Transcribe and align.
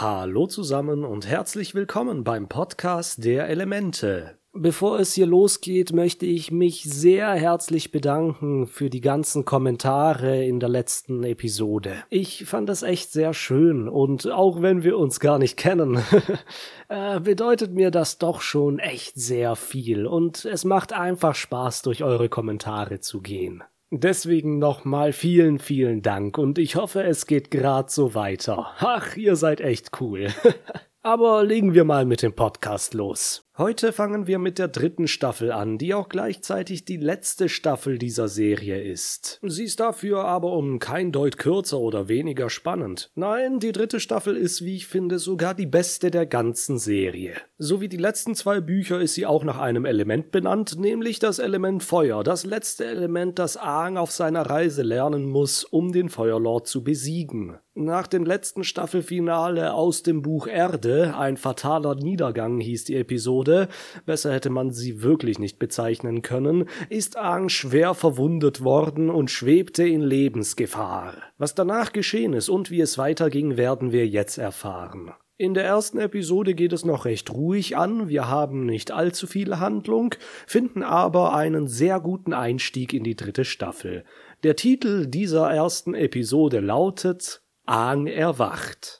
Hallo 0.00 0.46
zusammen 0.46 1.04
und 1.04 1.26
herzlich 1.26 1.74
willkommen 1.74 2.24
beim 2.24 2.48
Podcast 2.48 3.22
der 3.22 3.50
Elemente. 3.50 4.38
Bevor 4.54 4.98
es 4.98 5.12
hier 5.12 5.26
losgeht, 5.26 5.92
möchte 5.92 6.24
ich 6.24 6.50
mich 6.50 6.84
sehr 6.84 7.30
herzlich 7.32 7.92
bedanken 7.92 8.66
für 8.66 8.88
die 8.88 9.02
ganzen 9.02 9.44
Kommentare 9.44 10.42
in 10.42 10.58
der 10.58 10.70
letzten 10.70 11.22
Episode. 11.22 11.96
Ich 12.08 12.46
fand 12.46 12.70
das 12.70 12.82
echt 12.82 13.12
sehr 13.12 13.34
schön 13.34 13.90
und 13.90 14.26
auch 14.26 14.62
wenn 14.62 14.84
wir 14.84 14.96
uns 14.96 15.20
gar 15.20 15.38
nicht 15.38 15.58
kennen, 15.58 16.02
äh, 16.88 17.20
bedeutet 17.20 17.74
mir 17.74 17.90
das 17.90 18.16
doch 18.16 18.40
schon 18.40 18.78
echt 18.78 19.16
sehr 19.16 19.54
viel 19.54 20.06
und 20.06 20.46
es 20.46 20.64
macht 20.64 20.94
einfach 20.94 21.34
Spaß, 21.34 21.82
durch 21.82 22.02
eure 22.02 22.30
Kommentare 22.30 23.00
zu 23.00 23.20
gehen. 23.20 23.64
Deswegen 23.92 24.60
nochmal 24.60 25.12
vielen, 25.12 25.58
vielen 25.58 26.00
Dank 26.00 26.38
und 26.38 26.58
ich 26.58 26.76
hoffe, 26.76 27.02
es 27.02 27.26
geht 27.26 27.50
grad 27.50 27.90
so 27.90 28.14
weiter. 28.14 28.70
Ach, 28.78 29.16
ihr 29.16 29.34
seid 29.34 29.60
echt 29.60 30.00
cool. 30.00 30.28
Aber 31.02 31.42
legen 31.42 31.74
wir 31.74 31.82
mal 31.82 32.04
mit 32.04 32.22
dem 32.22 32.32
Podcast 32.32 32.94
los. 32.94 33.49
Heute 33.60 33.92
fangen 33.92 34.26
wir 34.26 34.38
mit 34.38 34.58
der 34.58 34.68
dritten 34.68 35.06
Staffel 35.06 35.52
an, 35.52 35.76
die 35.76 35.92
auch 35.92 36.08
gleichzeitig 36.08 36.86
die 36.86 36.96
letzte 36.96 37.50
Staffel 37.50 37.98
dieser 37.98 38.26
Serie 38.26 38.82
ist. 38.82 39.38
Sie 39.42 39.64
ist 39.64 39.80
dafür 39.80 40.24
aber 40.24 40.54
um 40.54 40.78
kein 40.78 41.12
Deut 41.12 41.36
kürzer 41.36 41.78
oder 41.78 42.08
weniger 42.08 42.48
spannend. 42.48 43.10
Nein, 43.16 43.60
die 43.60 43.72
dritte 43.72 44.00
Staffel 44.00 44.34
ist, 44.34 44.64
wie 44.64 44.76
ich 44.76 44.86
finde, 44.86 45.18
sogar 45.18 45.54
die 45.54 45.66
beste 45.66 46.10
der 46.10 46.24
ganzen 46.24 46.78
Serie. 46.78 47.34
So 47.58 47.82
wie 47.82 47.90
die 47.90 47.98
letzten 47.98 48.34
zwei 48.34 48.62
Bücher 48.62 48.98
ist 48.98 49.12
sie 49.12 49.26
auch 49.26 49.44
nach 49.44 49.58
einem 49.58 49.84
Element 49.84 50.30
benannt, 50.30 50.78
nämlich 50.78 51.18
das 51.18 51.38
Element 51.38 51.82
Feuer, 51.82 52.24
das 52.24 52.46
letzte 52.46 52.86
Element, 52.86 53.38
das 53.38 53.58
Aang 53.58 53.98
auf 53.98 54.10
seiner 54.10 54.48
Reise 54.48 54.80
lernen 54.80 55.26
muss, 55.26 55.64
um 55.64 55.92
den 55.92 56.08
Feuerlord 56.08 56.66
zu 56.66 56.82
besiegen. 56.82 57.58
Nach 57.74 58.06
dem 58.06 58.24
letzten 58.24 58.64
Staffelfinale 58.64 59.72
aus 59.74 60.02
dem 60.02 60.22
Buch 60.22 60.46
Erde, 60.48 61.14
ein 61.16 61.36
fataler 61.36 61.94
Niedergang 61.94 62.60
hieß 62.60 62.84
die 62.84 62.96
Episode, 62.96 63.49
wurde, 63.50 63.68
besser 64.06 64.32
hätte 64.32 64.50
man 64.50 64.70
sie 64.70 65.02
wirklich 65.02 65.38
nicht 65.38 65.58
bezeichnen 65.58 66.22
können, 66.22 66.66
ist 66.88 67.16
Aang 67.16 67.48
schwer 67.48 67.94
verwundet 67.94 68.62
worden 68.62 69.10
und 69.10 69.30
schwebte 69.30 69.86
in 69.86 70.00
Lebensgefahr. 70.00 71.14
Was 71.38 71.54
danach 71.54 71.92
geschehen 71.92 72.32
ist 72.32 72.48
und 72.48 72.70
wie 72.70 72.80
es 72.80 72.98
weiterging, 72.98 73.56
werden 73.56 73.92
wir 73.92 74.06
jetzt 74.06 74.38
erfahren. 74.38 75.12
In 75.36 75.54
der 75.54 75.64
ersten 75.64 75.98
Episode 75.98 76.54
geht 76.54 76.72
es 76.72 76.84
noch 76.84 77.06
recht 77.06 77.32
ruhig 77.32 77.76
an, 77.76 78.08
wir 78.08 78.28
haben 78.28 78.66
nicht 78.66 78.92
allzu 78.92 79.26
viel 79.26 79.58
Handlung, 79.58 80.14
finden 80.46 80.82
aber 80.82 81.34
einen 81.34 81.66
sehr 81.66 81.98
guten 81.98 82.34
Einstieg 82.34 82.92
in 82.92 83.04
die 83.04 83.16
dritte 83.16 83.46
Staffel. 83.46 84.04
Der 84.42 84.54
Titel 84.54 85.06
dieser 85.06 85.50
ersten 85.50 85.94
Episode 85.94 86.60
lautet 86.60 87.42
Aang 87.64 88.06
erwacht. 88.06 88.99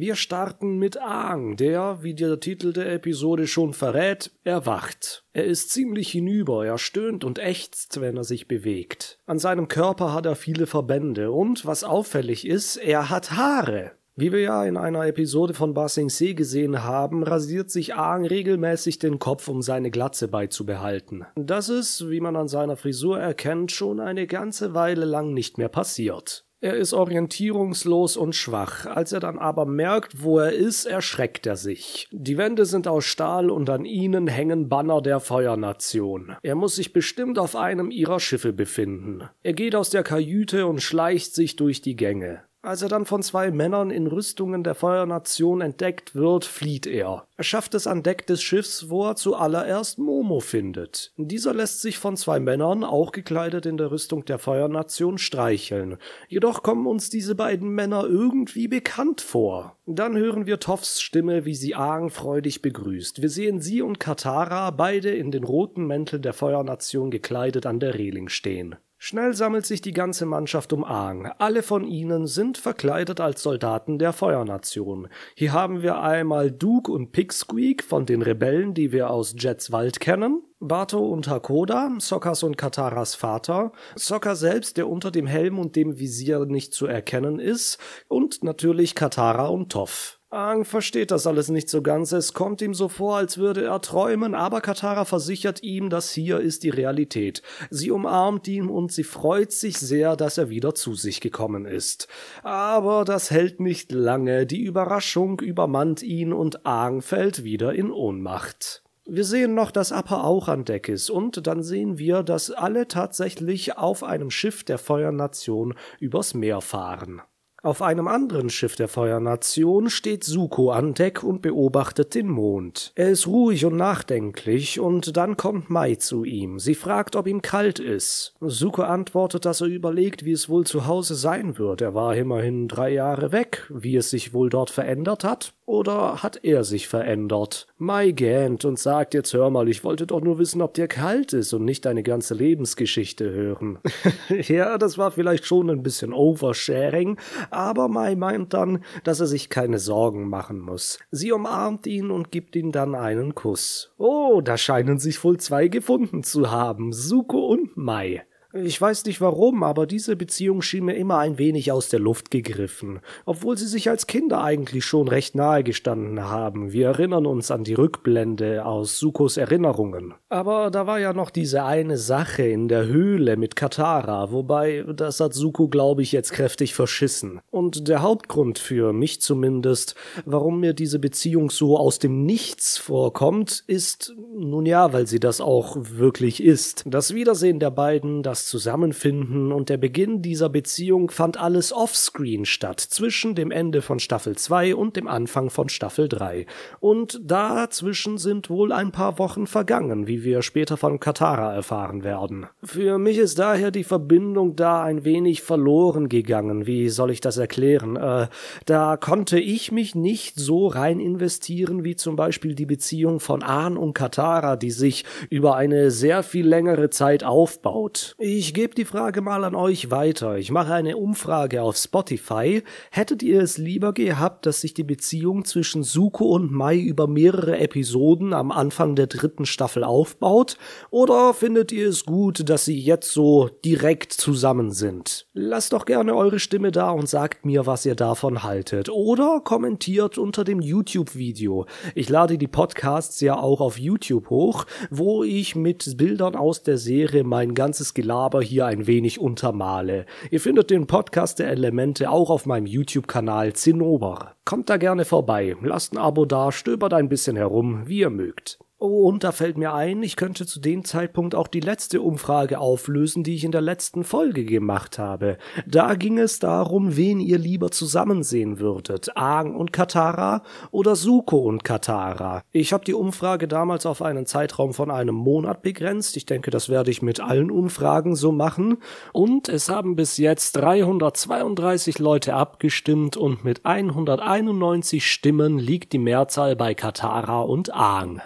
Wir 0.00 0.16
starten 0.16 0.78
mit 0.78 0.98
Aang, 0.98 1.56
der, 1.56 1.98
wie 2.00 2.14
der 2.14 2.40
Titel 2.40 2.72
der 2.72 2.90
Episode 2.90 3.46
schon 3.46 3.74
verrät, 3.74 4.30
erwacht. 4.44 5.24
Er 5.34 5.44
ist 5.44 5.68
ziemlich 5.68 6.10
hinüber, 6.10 6.64
er 6.64 6.78
stöhnt 6.78 7.22
und 7.22 7.38
ächzt, 7.38 8.00
wenn 8.00 8.16
er 8.16 8.24
sich 8.24 8.48
bewegt. 8.48 9.18
An 9.26 9.38
seinem 9.38 9.68
Körper 9.68 10.14
hat 10.14 10.24
er 10.24 10.36
viele 10.36 10.66
Verbände 10.66 11.32
und, 11.32 11.66
was 11.66 11.84
auffällig 11.84 12.46
ist, 12.46 12.78
er 12.78 13.10
hat 13.10 13.32
Haare. 13.32 13.92
Wie 14.16 14.32
wir 14.32 14.40
ja 14.40 14.64
in 14.64 14.78
einer 14.78 15.06
Episode 15.06 15.52
von 15.52 15.74
Ba 15.74 15.86
Sing 15.90 16.08
Se 16.08 16.32
gesehen 16.32 16.82
haben, 16.82 17.22
rasiert 17.22 17.70
sich 17.70 17.94
Aang 17.94 18.24
regelmäßig 18.24 19.00
den 19.00 19.18
Kopf, 19.18 19.48
um 19.48 19.60
seine 19.60 19.90
Glatze 19.90 20.28
beizubehalten. 20.28 21.26
Das 21.36 21.68
ist, 21.68 22.08
wie 22.08 22.20
man 22.20 22.36
an 22.36 22.48
seiner 22.48 22.76
Frisur 22.76 23.20
erkennt, 23.20 23.70
schon 23.70 24.00
eine 24.00 24.26
ganze 24.26 24.72
Weile 24.72 25.04
lang 25.04 25.34
nicht 25.34 25.58
mehr 25.58 25.68
passiert. 25.68 26.46
Er 26.62 26.76
ist 26.76 26.92
orientierungslos 26.92 28.18
und 28.18 28.34
schwach. 28.34 28.84
Als 28.84 29.12
er 29.12 29.20
dann 29.20 29.38
aber 29.38 29.64
merkt, 29.64 30.22
wo 30.22 30.38
er 30.38 30.52
ist, 30.52 30.84
erschreckt 30.84 31.46
er 31.46 31.56
sich. 31.56 32.06
Die 32.12 32.36
Wände 32.36 32.66
sind 32.66 32.86
aus 32.86 33.06
Stahl 33.06 33.50
und 33.50 33.70
an 33.70 33.86
ihnen 33.86 34.26
hängen 34.26 34.68
Banner 34.68 35.00
der 35.00 35.20
Feuernation. 35.20 36.36
Er 36.42 36.56
muss 36.56 36.76
sich 36.76 36.92
bestimmt 36.92 37.38
auf 37.38 37.56
einem 37.56 37.90
ihrer 37.90 38.20
Schiffe 38.20 38.52
befinden. 38.52 39.22
Er 39.42 39.54
geht 39.54 39.74
aus 39.74 39.88
der 39.88 40.02
Kajüte 40.02 40.66
und 40.66 40.82
schleicht 40.82 41.34
sich 41.34 41.56
durch 41.56 41.80
die 41.80 41.96
Gänge. 41.96 42.42
Als 42.62 42.82
er 42.82 42.90
dann 42.90 43.06
von 43.06 43.22
zwei 43.22 43.50
Männern 43.50 43.90
in 43.90 44.06
Rüstungen 44.06 44.62
der 44.62 44.74
Feuernation 44.74 45.62
entdeckt 45.62 46.14
wird, 46.14 46.44
flieht 46.44 46.86
er. 46.86 47.26
Er 47.38 47.44
schafft 47.44 47.74
es 47.74 47.86
an 47.86 48.02
Deck 48.02 48.26
des 48.26 48.42
Schiffs, 48.42 48.90
wo 48.90 49.06
er 49.06 49.16
zuallererst 49.16 49.98
Momo 49.98 50.40
findet. 50.40 51.14
Dieser 51.16 51.54
lässt 51.54 51.80
sich 51.80 51.96
von 51.96 52.18
zwei 52.18 52.38
Männern, 52.38 52.84
auch 52.84 53.12
gekleidet 53.12 53.64
in 53.64 53.78
der 53.78 53.90
Rüstung 53.90 54.26
der 54.26 54.38
Feuernation, 54.38 55.16
streicheln. 55.16 55.96
Jedoch 56.28 56.62
kommen 56.62 56.86
uns 56.86 57.08
diese 57.08 57.34
beiden 57.34 57.70
Männer 57.70 58.04
irgendwie 58.04 58.68
bekannt 58.68 59.22
vor. 59.22 59.78
Dann 59.86 60.14
hören 60.14 60.44
wir 60.44 60.60
Toffs 60.60 61.00
Stimme, 61.00 61.46
wie 61.46 61.54
sie 61.54 61.74
Aang 61.74 62.10
freudig 62.10 62.60
begrüßt. 62.60 63.22
Wir 63.22 63.30
sehen 63.30 63.60
sie 63.60 63.80
und 63.80 64.00
Katara 64.00 64.70
beide 64.70 65.10
in 65.10 65.30
den 65.30 65.44
roten 65.44 65.86
Mänteln 65.86 66.20
der 66.20 66.34
Feuernation 66.34 67.10
gekleidet 67.10 67.64
an 67.64 67.80
der 67.80 67.94
Reling 67.94 68.28
stehen. 68.28 68.76
Schnell 69.02 69.32
sammelt 69.32 69.64
sich 69.64 69.80
die 69.80 69.94
ganze 69.94 70.26
Mannschaft 70.26 70.74
um 70.74 70.84
Aang. 70.84 71.32
Alle 71.38 71.62
von 71.62 71.86
ihnen 71.86 72.26
sind 72.26 72.58
verkleidet 72.58 73.18
als 73.18 73.42
Soldaten 73.42 73.98
der 73.98 74.12
Feuernation. 74.12 75.08
Hier 75.34 75.54
haben 75.54 75.80
wir 75.80 76.02
einmal 76.02 76.50
Duke 76.50 76.92
und 76.92 77.10
Pipsqueak 77.10 77.82
von 77.82 78.04
den 78.04 78.20
Rebellen, 78.20 78.74
die 78.74 78.92
wir 78.92 79.08
aus 79.08 79.34
Jets 79.38 79.72
Wald 79.72 80.00
kennen. 80.00 80.42
Bato 80.58 80.98
und 80.98 81.28
Hakoda, 81.28 81.96
Sokkas 81.98 82.42
und 82.42 82.58
Kataras 82.58 83.14
Vater, 83.14 83.72
Sokka 83.96 84.34
selbst, 84.34 84.76
der 84.76 84.86
unter 84.86 85.10
dem 85.10 85.26
Helm 85.26 85.58
und 85.58 85.76
dem 85.76 85.98
Visier 85.98 86.44
nicht 86.44 86.74
zu 86.74 86.84
erkennen 86.84 87.40
ist, 87.40 87.78
und 88.06 88.44
natürlich 88.44 88.94
Katara 88.94 89.46
und 89.46 89.72
Toff. 89.72 90.19
Aang 90.32 90.64
versteht 90.64 91.10
das 91.10 91.26
alles 91.26 91.48
nicht 91.48 91.68
so 91.68 91.82
ganz. 91.82 92.12
Es 92.12 92.34
kommt 92.34 92.62
ihm 92.62 92.72
so 92.72 92.88
vor, 92.88 93.16
als 93.16 93.36
würde 93.36 93.64
er 93.64 93.80
träumen, 93.80 94.36
aber 94.36 94.60
Katara 94.60 95.04
versichert 95.04 95.64
ihm, 95.64 95.90
das 95.90 96.12
hier 96.12 96.38
ist 96.38 96.62
die 96.62 96.70
Realität. 96.70 97.42
Sie 97.68 97.90
umarmt 97.90 98.46
ihn 98.46 98.68
und 98.68 98.92
sie 98.92 99.02
freut 99.02 99.50
sich 99.50 99.76
sehr, 99.76 100.14
dass 100.14 100.38
er 100.38 100.48
wieder 100.48 100.76
zu 100.76 100.94
sich 100.94 101.20
gekommen 101.20 101.66
ist. 101.66 102.06
Aber 102.44 103.04
das 103.04 103.32
hält 103.32 103.58
nicht 103.58 103.90
lange. 103.90 104.46
Die 104.46 104.62
Überraschung 104.62 105.40
übermannt 105.40 106.00
ihn 106.04 106.32
und 106.32 106.64
Aang 106.64 107.02
fällt 107.02 107.42
wieder 107.42 107.74
in 107.74 107.90
Ohnmacht. 107.90 108.84
Wir 109.06 109.24
sehen 109.24 109.54
noch, 109.54 109.72
dass 109.72 109.90
Appa 109.90 110.22
auch 110.22 110.46
an 110.46 110.64
Deck 110.64 110.88
ist, 110.88 111.10
und 111.10 111.48
dann 111.48 111.64
sehen 111.64 111.98
wir, 111.98 112.22
dass 112.22 112.52
alle 112.52 112.86
tatsächlich 112.86 113.76
auf 113.76 114.04
einem 114.04 114.30
Schiff 114.30 114.62
der 114.62 114.78
Feuernation 114.78 115.74
übers 115.98 116.34
Meer 116.34 116.60
fahren. 116.60 117.20
Auf 117.62 117.82
einem 117.82 118.08
anderen 118.08 118.48
Schiff 118.48 118.74
der 118.74 118.88
Feuernation 118.88 119.90
steht 119.90 120.24
Suko 120.24 120.70
an 120.70 120.94
Deck 120.94 121.22
und 121.22 121.42
beobachtet 121.42 122.14
den 122.14 122.28
Mond. 122.28 122.92
Er 122.94 123.10
ist 123.10 123.26
ruhig 123.26 123.66
und 123.66 123.76
nachdenklich, 123.76 124.80
und 124.80 125.16
dann 125.18 125.36
kommt 125.36 125.68
Mai 125.68 125.96
zu 125.96 126.24
ihm. 126.24 126.58
Sie 126.58 126.74
fragt, 126.74 127.16
ob 127.16 127.26
ihm 127.26 127.42
kalt 127.42 127.78
ist. 127.78 128.34
Suko 128.40 128.82
antwortet, 128.82 129.44
dass 129.44 129.60
er 129.60 129.66
überlegt, 129.66 130.24
wie 130.24 130.32
es 130.32 130.48
wohl 130.48 130.64
zu 130.64 130.86
Hause 130.86 131.14
sein 131.14 131.58
wird. 131.58 131.82
Er 131.82 131.94
war 131.94 132.16
immerhin 132.16 132.66
drei 132.66 132.94
Jahre 132.94 133.30
weg, 133.30 133.66
wie 133.68 133.96
es 133.96 134.08
sich 134.08 134.32
wohl 134.32 134.48
dort 134.48 134.70
verändert 134.70 135.22
hat. 135.22 135.52
Oder 135.70 136.20
hat 136.24 136.40
er 136.42 136.64
sich 136.64 136.88
verändert? 136.88 137.68
Mai 137.78 138.10
gähnt 138.10 138.64
und 138.64 138.76
sagt 138.76 139.14
jetzt 139.14 139.32
hör 139.34 139.50
mal, 139.50 139.68
ich 139.68 139.84
wollte 139.84 140.04
doch 140.04 140.20
nur 140.20 140.40
wissen, 140.40 140.62
ob 140.62 140.74
dir 140.74 140.88
kalt 140.88 141.32
ist 141.32 141.52
und 141.52 141.64
nicht 141.64 141.84
deine 141.84 142.02
ganze 142.02 142.34
Lebensgeschichte 142.34 143.30
hören. 143.30 143.78
ja, 144.48 144.78
das 144.78 144.98
war 144.98 145.12
vielleicht 145.12 145.44
schon 145.44 145.70
ein 145.70 145.84
bisschen 145.84 146.12
oversharing, 146.12 147.18
aber 147.52 147.86
Mai 147.86 148.16
meint 148.16 148.52
dann, 148.52 148.82
dass 149.04 149.20
er 149.20 149.28
sich 149.28 149.48
keine 149.48 149.78
Sorgen 149.78 150.28
machen 150.28 150.58
muss. 150.58 150.98
Sie 151.12 151.30
umarmt 151.30 151.86
ihn 151.86 152.10
und 152.10 152.32
gibt 152.32 152.56
ihm 152.56 152.72
dann 152.72 152.96
einen 152.96 153.36
Kuss. 153.36 153.92
Oh, 153.96 154.40
da 154.40 154.56
scheinen 154.56 154.98
sich 154.98 155.22
wohl 155.22 155.38
zwei 155.38 155.68
gefunden 155.68 156.24
zu 156.24 156.50
haben, 156.50 156.92
Suko 156.92 157.46
und 157.46 157.76
Mai. 157.76 158.24
Ich 158.52 158.80
weiß 158.80 159.04
nicht 159.04 159.20
warum, 159.20 159.62
aber 159.62 159.86
diese 159.86 160.16
Beziehung 160.16 160.60
schien 160.60 160.84
mir 160.84 160.94
immer 160.94 161.18
ein 161.18 161.38
wenig 161.38 161.70
aus 161.70 161.88
der 161.88 162.00
Luft 162.00 162.32
gegriffen, 162.32 162.98
obwohl 163.24 163.56
sie 163.56 163.68
sich 163.68 163.88
als 163.88 164.08
Kinder 164.08 164.42
eigentlich 164.42 164.84
schon 164.84 165.06
recht 165.06 165.36
nahe 165.36 165.62
gestanden 165.62 166.24
haben. 166.24 166.72
Wir 166.72 166.88
erinnern 166.88 167.26
uns 167.26 167.52
an 167.52 167.62
die 167.62 167.74
Rückblende 167.74 168.66
aus 168.66 168.98
Sukos 168.98 169.36
Erinnerungen. 169.36 170.14
Aber 170.28 170.72
da 170.72 170.88
war 170.88 170.98
ja 170.98 171.12
noch 171.12 171.30
diese 171.30 171.62
eine 171.62 171.96
Sache 171.96 172.42
in 172.42 172.66
der 172.66 172.86
Höhle 172.86 173.36
mit 173.36 173.54
Katara, 173.54 174.32
wobei 174.32 174.84
das 174.96 175.20
hat 175.20 175.32
Suko, 175.32 175.68
glaube 175.68 176.02
ich, 176.02 176.10
jetzt 176.10 176.32
kräftig 176.32 176.74
verschissen. 176.74 177.40
Und 177.50 177.86
der 177.86 178.02
Hauptgrund 178.02 178.58
für 178.58 178.92
mich 178.92 179.20
zumindest, 179.20 179.94
warum 180.24 180.58
mir 180.58 180.72
diese 180.72 180.98
Beziehung 180.98 181.50
so 181.50 181.78
aus 181.78 182.00
dem 182.00 182.24
Nichts 182.24 182.78
vorkommt, 182.78 183.62
ist, 183.68 184.12
nun 184.36 184.66
ja, 184.66 184.92
weil 184.92 185.06
sie 185.06 185.20
das 185.20 185.40
auch 185.40 185.76
wirklich 185.78 186.42
ist. 186.42 186.82
Das 186.86 187.14
Wiedersehen 187.14 187.60
der 187.60 187.70
beiden, 187.70 188.24
das 188.24 188.39
das 188.40 188.46
Zusammenfinden 188.46 189.52
und 189.52 189.68
der 189.68 189.76
Beginn 189.76 190.22
dieser 190.22 190.48
Beziehung 190.48 191.10
fand 191.10 191.38
alles 191.38 191.74
offscreen 191.74 192.46
statt, 192.46 192.80
zwischen 192.80 193.34
dem 193.34 193.50
Ende 193.50 193.82
von 193.82 193.98
Staffel 193.98 194.36
2 194.36 194.74
und 194.74 194.96
dem 194.96 195.08
Anfang 195.08 195.50
von 195.50 195.68
Staffel 195.68 196.08
3. 196.08 196.46
Und 196.80 197.20
dazwischen 197.22 198.16
sind 198.16 198.48
wohl 198.48 198.72
ein 198.72 198.92
paar 198.92 199.18
Wochen 199.18 199.46
vergangen, 199.46 200.06
wie 200.06 200.24
wir 200.24 200.40
später 200.40 200.78
von 200.78 201.00
Katara 201.00 201.52
erfahren 201.52 202.02
werden. 202.02 202.46
Für 202.62 202.96
mich 202.96 203.18
ist 203.18 203.38
daher 203.38 203.70
die 203.70 203.84
Verbindung 203.84 204.56
da 204.56 204.82
ein 204.82 205.04
wenig 205.04 205.42
verloren 205.42 206.08
gegangen. 206.08 206.66
Wie 206.66 206.88
soll 206.88 207.10
ich 207.10 207.20
das 207.20 207.36
erklären? 207.36 207.96
Äh, 207.96 208.28
da 208.64 208.96
konnte 208.96 209.38
ich 209.38 209.70
mich 209.70 209.94
nicht 209.94 210.38
so 210.38 210.66
rein 210.66 210.98
investieren 210.98 211.84
wie 211.84 211.96
zum 211.96 212.16
Beispiel 212.16 212.54
die 212.54 212.66
Beziehung 212.66 213.20
von 213.20 213.42
Ahn 213.42 213.76
und 213.76 213.92
Katara, 213.92 214.56
die 214.56 214.70
sich 214.70 215.04
über 215.28 215.56
eine 215.56 215.90
sehr 215.90 216.22
viel 216.22 216.46
längere 216.46 216.88
Zeit 216.88 217.22
aufbaut. 217.22 218.14
Ich 218.32 218.54
gebe 218.54 218.76
die 218.76 218.84
Frage 218.84 219.22
mal 219.22 219.42
an 219.42 219.56
euch 219.56 219.90
weiter. 219.90 220.38
Ich 220.38 220.52
mache 220.52 220.72
eine 220.72 220.96
Umfrage 220.96 221.62
auf 221.62 221.76
Spotify. 221.76 222.62
Hättet 222.92 223.24
ihr 223.24 223.42
es 223.42 223.58
lieber 223.58 223.92
gehabt, 223.92 224.46
dass 224.46 224.60
sich 224.60 224.72
die 224.72 224.84
Beziehung 224.84 225.44
zwischen 225.44 225.82
Suko 225.82 226.26
und 226.26 226.52
Mai 226.52 226.78
über 226.78 227.08
mehrere 227.08 227.58
Episoden 227.58 228.32
am 228.32 228.52
Anfang 228.52 228.94
der 228.94 229.08
dritten 229.08 229.46
Staffel 229.46 229.82
aufbaut? 229.82 230.58
Oder 230.90 231.34
findet 231.34 231.72
ihr 231.72 231.88
es 231.88 232.04
gut, 232.04 232.48
dass 232.48 232.66
sie 232.66 232.78
jetzt 232.78 233.10
so 233.10 233.50
direkt 233.64 234.12
zusammen 234.12 234.70
sind? 234.70 235.26
Lasst 235.32 235.72
doch 235.72 235.84
gerne 235.84 236.14
eure 236.14 236.38
Stimme 236.38 236.70
da 236.70 236.90
und 236.90 237.08
sagt 237.08 237.44
mir, 237.44 237.66
was 237.66 237.84
ihr 237.84 237.96
davon 237.96 238.44
haltet. 238.44 238.90
Oder 238.90 239.40
kommentiert 239.42 240.18
unter 240.18 240.44
dem 240.44 240.60
YouTube-Video. 240.60 241.66
Ich 241.96 242.08
lade 242.08 242.38
die 242.38 242.46
Podcasts 242.46 243.20
ja 243.20 243.40
auch 243.40 243.60
auf 243.60 243.76
YouTube 243.76 244.30
hoch, 244.30 244.66
wo 244.88 245.24
ich 245.24 245.56
mit 245.56 245.96
Bildern 245.96 246.36
aus 246.36 246.62
der 246.62 246.78
Serie 246.78 247.24
mein 247.24 247.54
ganzes 247.54 247.92
Gelaber 247.92 248.19
hier 248.42 248.66
ein 248.66 248.86
wenig 248.86 249.18
untermale. 249.18 250.06
Ihr 250.30 250.40
findet 250.40 250.70
den 250.70 250.86
Podcast 250.86 251.38
der 251.38 251.48
Elemente 251.48 252.10
auch 252.10 252.30
auf 252.30 252.46
meinem 252.46 252.66
YouTube-Kanal 252.66 253.54
Zinnober. 253.54 254.36
Kommt 254.44 254.68
da 254.68 254.76
gerne 254.76 255.04
vorbei, 255.04 255.56
lasst 255.62 255.94
ein 255.94 255.98
Abo 255.98 256.26
da, 256.26 256.52
stöbert 256.52 256.92
ein 256.92 257.08
bisschen 257.08 257.36
herum, 257.36 257.88
wie 257.88 258.00
ihr 258.00 258.10
mögt. 258.10 258.58
Und 258.80 259.24
da 259.24 259.32
fällt 259.32 259.58
mir 259.58 259.74
ein, 259.74 260.02
ich 260.02 260.16
könnte 260.16 260.46
zu 260.46 260.58
dem 260.58 260.86
Zeitpunkt 260.86 261.34
auch 261.34 261.48
die 261.48 261.60
letzte 261.60 262.00
Umfrage 262.00 262.58
auflösen, 262.58 263.22
die 263.22 263.34
ich 263.34 263.44
in 263.44 263.52
der 263.52 263.60
letzten 263.60 264.04
Folge 264.04 264.46
gemacht 264.46 264.98
habe. 264.98 265.36
Da 265.66 265.96
ging 265.96 266.18
es 266.18 266.38
darum, 266.38 266.96
wen 266.96 267.20
ihr 267.20 267.36
lieber 267.36 267.70
zusammen 267.70 268.22
sehen 268.22 268.58
würdet, 268.58 269.14
Aang 269.18 269.54
und 269.54 269.74
Katara 269.74 270.42
oder 270.70 270.96
Suko 270.96 271.40
und 271.40 271.62
Katara. 271.62 272.42
Ich 272.52 272.72
habe 272.72 272.86
die 272.86 272.94
Umfrage 272.94 273.48
damals 273.48 273.84
auf 273.84 274.00
einen 274.00 274.24
Zeitraum 274.24 274.72
von 274.72 274.90
einem 274.90 275.14
Monat 275.14 275.60
begrenzt. 275.60 276.16
Ich 276.16 276.24
denke, 276.24 276.50
das 276.50 276.70
werde 276.70 276.90
ich 276.90 277.02
mit 277.02 277.20
allen 277.20 277.50
Umfragen 277.50 278.16
so 278.16 278.32
machen. 278.32 278.78
Und 279.12 279.50
es 279.50 279.68
haben 279.68 279.94
bis 279.94 280.16
jetzt 280.16 280.52
332 280.52 281.98
Leute 281.98 282.32
abgestimmt 282.32 283.18
und 283.18 283.44
mit 283.44 283.66
191 283.66 285.06
Stimmen 285.06 285.58
liegt 285.58 285.92
die 285.92 285.98
Mehrzahl 285.98 286.56
bei 286.56 286.72
Katara 286.74 287.42
und 287.42 287.74
Aang. 287.74 288.22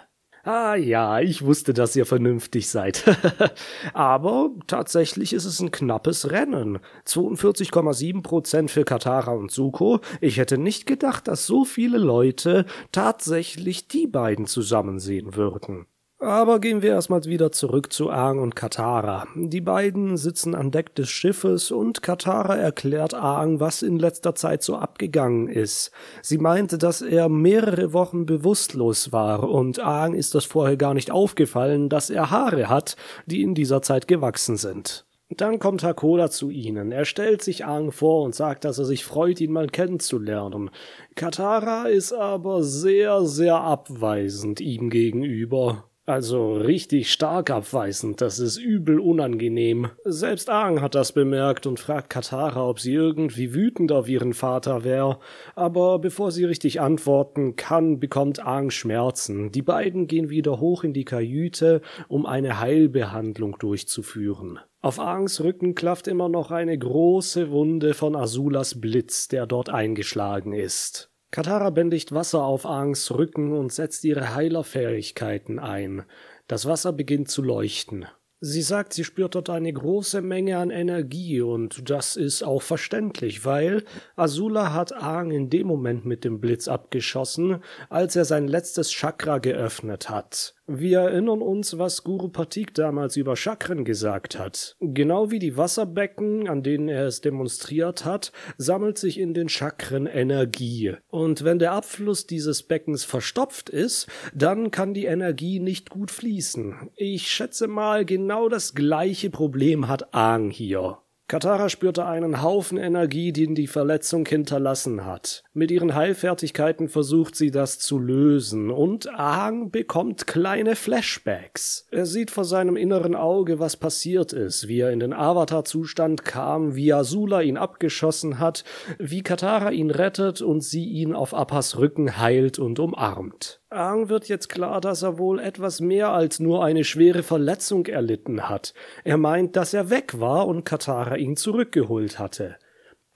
Ah 0.46 0.74
ja, 0.74 1.20
ich 1.20 1.42
wusste, 1.42 1.72
dass 1.72 1.96
ihr 1.96 2.04
vernünftig 2.04 2.68
seid. 2.68 3.02
Aber 3.94 4.50
tatsächlich 4.66 5.32
ist 5.32 5.46
es 5.46 5.58
ein 5.60 5.70
knappes 5.70 6.30
Rennen. 6.30 6.80
42,7 7.06 8.22
Prozent 8.22 8.70
für 8.70 8.84
Katara 8.84 9.32
und 9.32 9.50
Suko. 9.50 10.00
Ich 10.20 10.36
hätte 10.36 10.58
nicht 10.58 10.84
gedacht, 10.84 11.28
dass 11.28 11.46
so 11.46 11.64
viele 11.64 11.96
Leute 11.96 12.66
tatsächlich 12.92 13.88
die 13.88 14.06
beiden 14.06 14.46
zusammen 14.46 14.98
sehen 14.98 15.34
würden. 15.34 15.86
Aber 16.24 16.58
gehen 16.58 16.80
wir 16.80 16.92
erstmal 16.92 17.22
wieder 17.24 17.52
zurück 17.52 17.92
zu 17.92 18.08
Aang 18.08 18.38
und 18.38 18.56
Katara. 18.56 19.26
Die 19.34 19.60
beiden 19.60 20.16
sitzen 20.16 20.54
an 20.54 20.70
Deck 20.70 20.94
des 20.94 21.10
Schiffes 21.10 21.70
und 21.70 22.02
Katara 22.02 22.56
erklärt 22.56 23.12
Aang, 23.12 23.60
was 23.60 23.82
in 23.82 23.98
letzter 23.98 24.34
Zeit 24.34 24.62
so 24.62 24.76
abgegangen 24.76 25.48
ist. 25.48 25.90
Sie 26.22 26.38
meinte, 26.38 26.78
dass 26.78 27.02
er 27.02 27.28
mehrere 27.28 27.92
Wochen 27.92 28.24
bewusstlos 28.24 29.12
war 29.12 29.50
und 29.50 29.80
Aang 29.80 30.14
ist 30.14 30.34
das 30.34 30.46
vorher 30.46 30.78
gar 30.78 30.94
nicht 30.94 31.10
aufgefallen, 31.10 31.90
dass 31.90 32.08
er 32.08 32.30
Haare 32.30 32.70
hat, 32.70 32.96
die 33.26 33.42
in 33.42 33.54
dieser 33.54 33.82
Zeit 33.82 34.08
gewachsen 34.08 34.56
sind. 34.56 35.04
Dann 35.28 35.58
kommt 35.58 35.82
Hakoda 35.82 36.30
zu 36.30 36.48
ihnen. 36.48 36.90
Er 36.90 37.04
stellt 37.04 37.42
sich 37.42 37.66
Aang 37.66 37.92
vor 37.92 38.24
und 38.24 38.34
sagt, 38.34 38.64
dass 38.64 38.78
er 38.78 38.86
sich 38.86 39.04
freut, 39.04 39.42
ihn 39.42 39.52
mal 39.52 39.66
kennenzulernen. 39.66 40.70
Katara 41.16 41.84
ist 41.84 42.14
aber 42.14 42.62
sehr, 42.62 43.26
sehr 43.26 43.60
abweisend 43.60 44.62
ihm 44.62 44.88
gegenüber. 44.88 45.84
Also 46.06 46.56
richtig 46.56 47.10
stark 47.10 47.50
abweisend, 47.50 48.20
das 48.20 48.38
ist 48.38 48.58
übel 48.58 49.00
unangenehm. 49.00 49.88
Selbst 50.04 50.50
Aang 50.50 50.82
hat 50.82 50.94
das 50.94 51.12
bemerkt 51.12 51.66
und 51.66 51.80
fragt 51.80 52.10
Katara, 52.10 52.68
ob 52.68 52.78
sie 52.78 52.92
irgendwie 52.92 53.54
wütend 53.54 53.90
auf 53.90 54.06
ihren 54.06 54.34
Vater 54.34 54.84
wäre. 54.84 55.18
Aber 55.54 55.98
bevor 55.98 56.30
sie 56.30 56.44
richtig 56.44 56.82
antworten 56.82 57.56
kann, 57.56 58.00
bekommt 58.00 58.44
Aang 58.44 58.70
Schmerzen. 58.70 59.50
Die 59.50 59.62
beiden 59.62 60.06
gehen 60.06 60.28
wieder 60.28 60.60
hoch 60.60 60.84
in 60.84 60.92
die 60.92 61.06
Kajüte, 61.06 61.80
um 62.08 62.26
eine 62.26 62.60
Heilbehandlung 62.60 63.56
durchzuführen. 63.58 64.58
Auf 64.82 65.00
Aangs 65.00 65.42
Rücken 65.42 65.74
klafft 65.74 66.08
immer 66.08 66.28
noch 66.28 66.50
eine 66.50 66.76
große 66.76 67.50
Wunde 67.50 67.94
von 67.94 68.14
Asulas 68.14 68.78
Blitz, 68.78 69.28
der 69.28 69.46
dort 69.46 69.70
eingeschlagen 69.70 70.52
ist. 70.52 71.13
Katara 71.34 71.70
bändigt 71.70 72.12
Wasser 72.12 72.44
auf 72.44 72.64
Aangs 72.64 73.10
Rücken 73.10 73.58
und 73.58 73.72
setzt 73.72 74.04
ihre 74.04 74.36
Heilerfähigkeiten 74.36 75.58
ein. 75.58 76.04
Das 76.46 76.66
Wasser 76.66 76.92
beginnt 76.92 77.28
zu 77.28 77.42
leuchten. 77.42 78.06
Sie 78.38 78.62
sagt, 78.62 78.92
sie 78.92 79.02
spürt 79.02 79.34
dort 79.34 79.50
eine 79.50 79.72
große 79.72 80.22
Menge 80.22 80.58
an 80.58 80.70
Energie 80.70 81.40
und 81.40 81.90
das 81.90 82.14
ist 82.14 82.44
auch 82.44 82.62
verständlich, 82.62 83.44
weil 83.44 83.82
Azula 84.14 84.72
hat 84.72 84.92
Aang 84.92 85.32
in 85.32 85.50
dem 85.50 85.66
Moment 85.66 86.04
mit 86.06 86.22
dem 86.22 86.40
Blitz 86.40 86.68
abgeschossen, 86.68 87.64
als 87.88 88.14
er 88.14 88.26
sein 88.26 88.46
letztes 88.46 88.92
Chakra 88.92 89.38
geöffnet 89.38 90.08
hat. 90.08 90.54
Wir 90.66 91.00
erinnern 91.00 91.42
uns, 91.42 91.78
was 91.78 92.04
Guru 92.04 92.28
Patik 92.28 92.72
damals 92.72 93.18
über 93.18 93.36
Chakren 93.36 93.84
gesagt 93.84 94.38
hat. 94.38 94.76
Genau 94.80 95.30
wie 95.30 95.38
die 95.38 95.58
Wasserbecken, 95.58 96.48
an 96.48 96.62
denen 96.62 96.88
er 96.88 97.06
es 97.06 97.20
demonstriert 97.20 98.06
hat, 98.06 98.32
sammelt 98.56 98.96
sich 98.96 99.20
in 99.20 99.34
den 99.34 99.50
Chakren 99.50 100.06
Energie. 100.06 100.96
Und 101.08 101.44
wenn 101.44 101.58
der 101.58 101.72
Abfluss 101.72 102.26
dieses 102.26 102.62
Beckens 102.62 103.04
verstopft 103.04 103.68
ist, 103.68 104.08
dann 104.34 104.70
kann 104.70 104.94
die 104.94 105.04
Energie 105.04 105.60
nicht 105.60 105.90
gut 105.90 106.10
fließen. 106.10 106.90
Ich 106.96 107.30
schätze 107.30 107.68
mal, 107.68 108.06
genau 108.06 108.48
das 108.48 108.74
gleiche 108.74 109.28
Problem 109.28 109.86
hat 109.86 110.14
Aang 110.14 110.48
hier. 110.48 110.98
Katara 111.26 111.70
spürte 111.70 112.04
einen 112.04 112.42
Haufen 112.42 112.76
Energie, 112.76 113.32
den 113.32 113.54
die 113.54 113.66
Verletzung 113.66 114.26
hinterlassen 114.26 115.06
hat. 115.06 115.42
Mit 115.54 115.70
ihren 115.70 115.94
Heilfertigkeiten 115.94 116.90
versucht 116.90 117.34
sie 117.34 117.50
das 117.50 117.78
zu 117.78 117.98
lösen 117.98 118.70
und 118.70 119.08
Aang 119.08 119.70
bekommt 119.70 120.26
kleine 120.26 120.76
Flashbacks. 120.76 121.86
Er 121.90 122.04
sieht 122.04 122.30
vor 122.30 122.44
seinem 122.44 122.76
inneren 122.76 123.14
Auge, 123.14 123.58
was 123.58 123.78
passiert 123.78 124.34
ist, 124.34 124.68
wie 124.68 124.80
er 124.80 124.90
in 124.90 125.00
den 125.00 125.14
Avatar-Zustand 125.14 126.26
kam, 126.26 126.76
wie 126.76 126.92
Azula 126.92 127.40
ihn 127.40 127.56
abgeschossen 127.56 128.38
hat, 128.38 128.62
wie 128.98 129.22
Katara 129.22 129.70
ihn 129.70 129.90
rettet 129.90 130.42
und 130.42 130.62
sie 130.62 130.84
ihn 130.84 131.14
auf 131.14 131.32
Appas 131.32 131.78
Rücken 131.78 132.18
heilt 132.18 132.58
und 132.58 132.78
umarmt. 132.78 133.62
Aang 133.74 134.08
wird 134.08 134.28
jetzt 134.28 134.48
klar, 134.48 134.80
dass 134.80 135.02
er 135.02 135.18
wohl 135.18 135.38
etwas 135.38 135.80
mehr 135.80 136.10
als 136.12 136.40
nur 136.40 136.64
eine 136.64 136.84
schwere 136.84 137.22
Verletzung 137.22 137.86
erlitten 137.86 138.48
hat. 138.48 138.74
Er 139.04 139.18
meint, 139.18 139.56
dass 139.56 139.74
er 139.74 139.90
weg 139.90 140.20
war 140.20 140.46
und 140.46 140.64
Katara 140.64 141.16
ihn 141.16 141.36
zurückgeholt 141.36 142.18
hatte. 142.18 142.56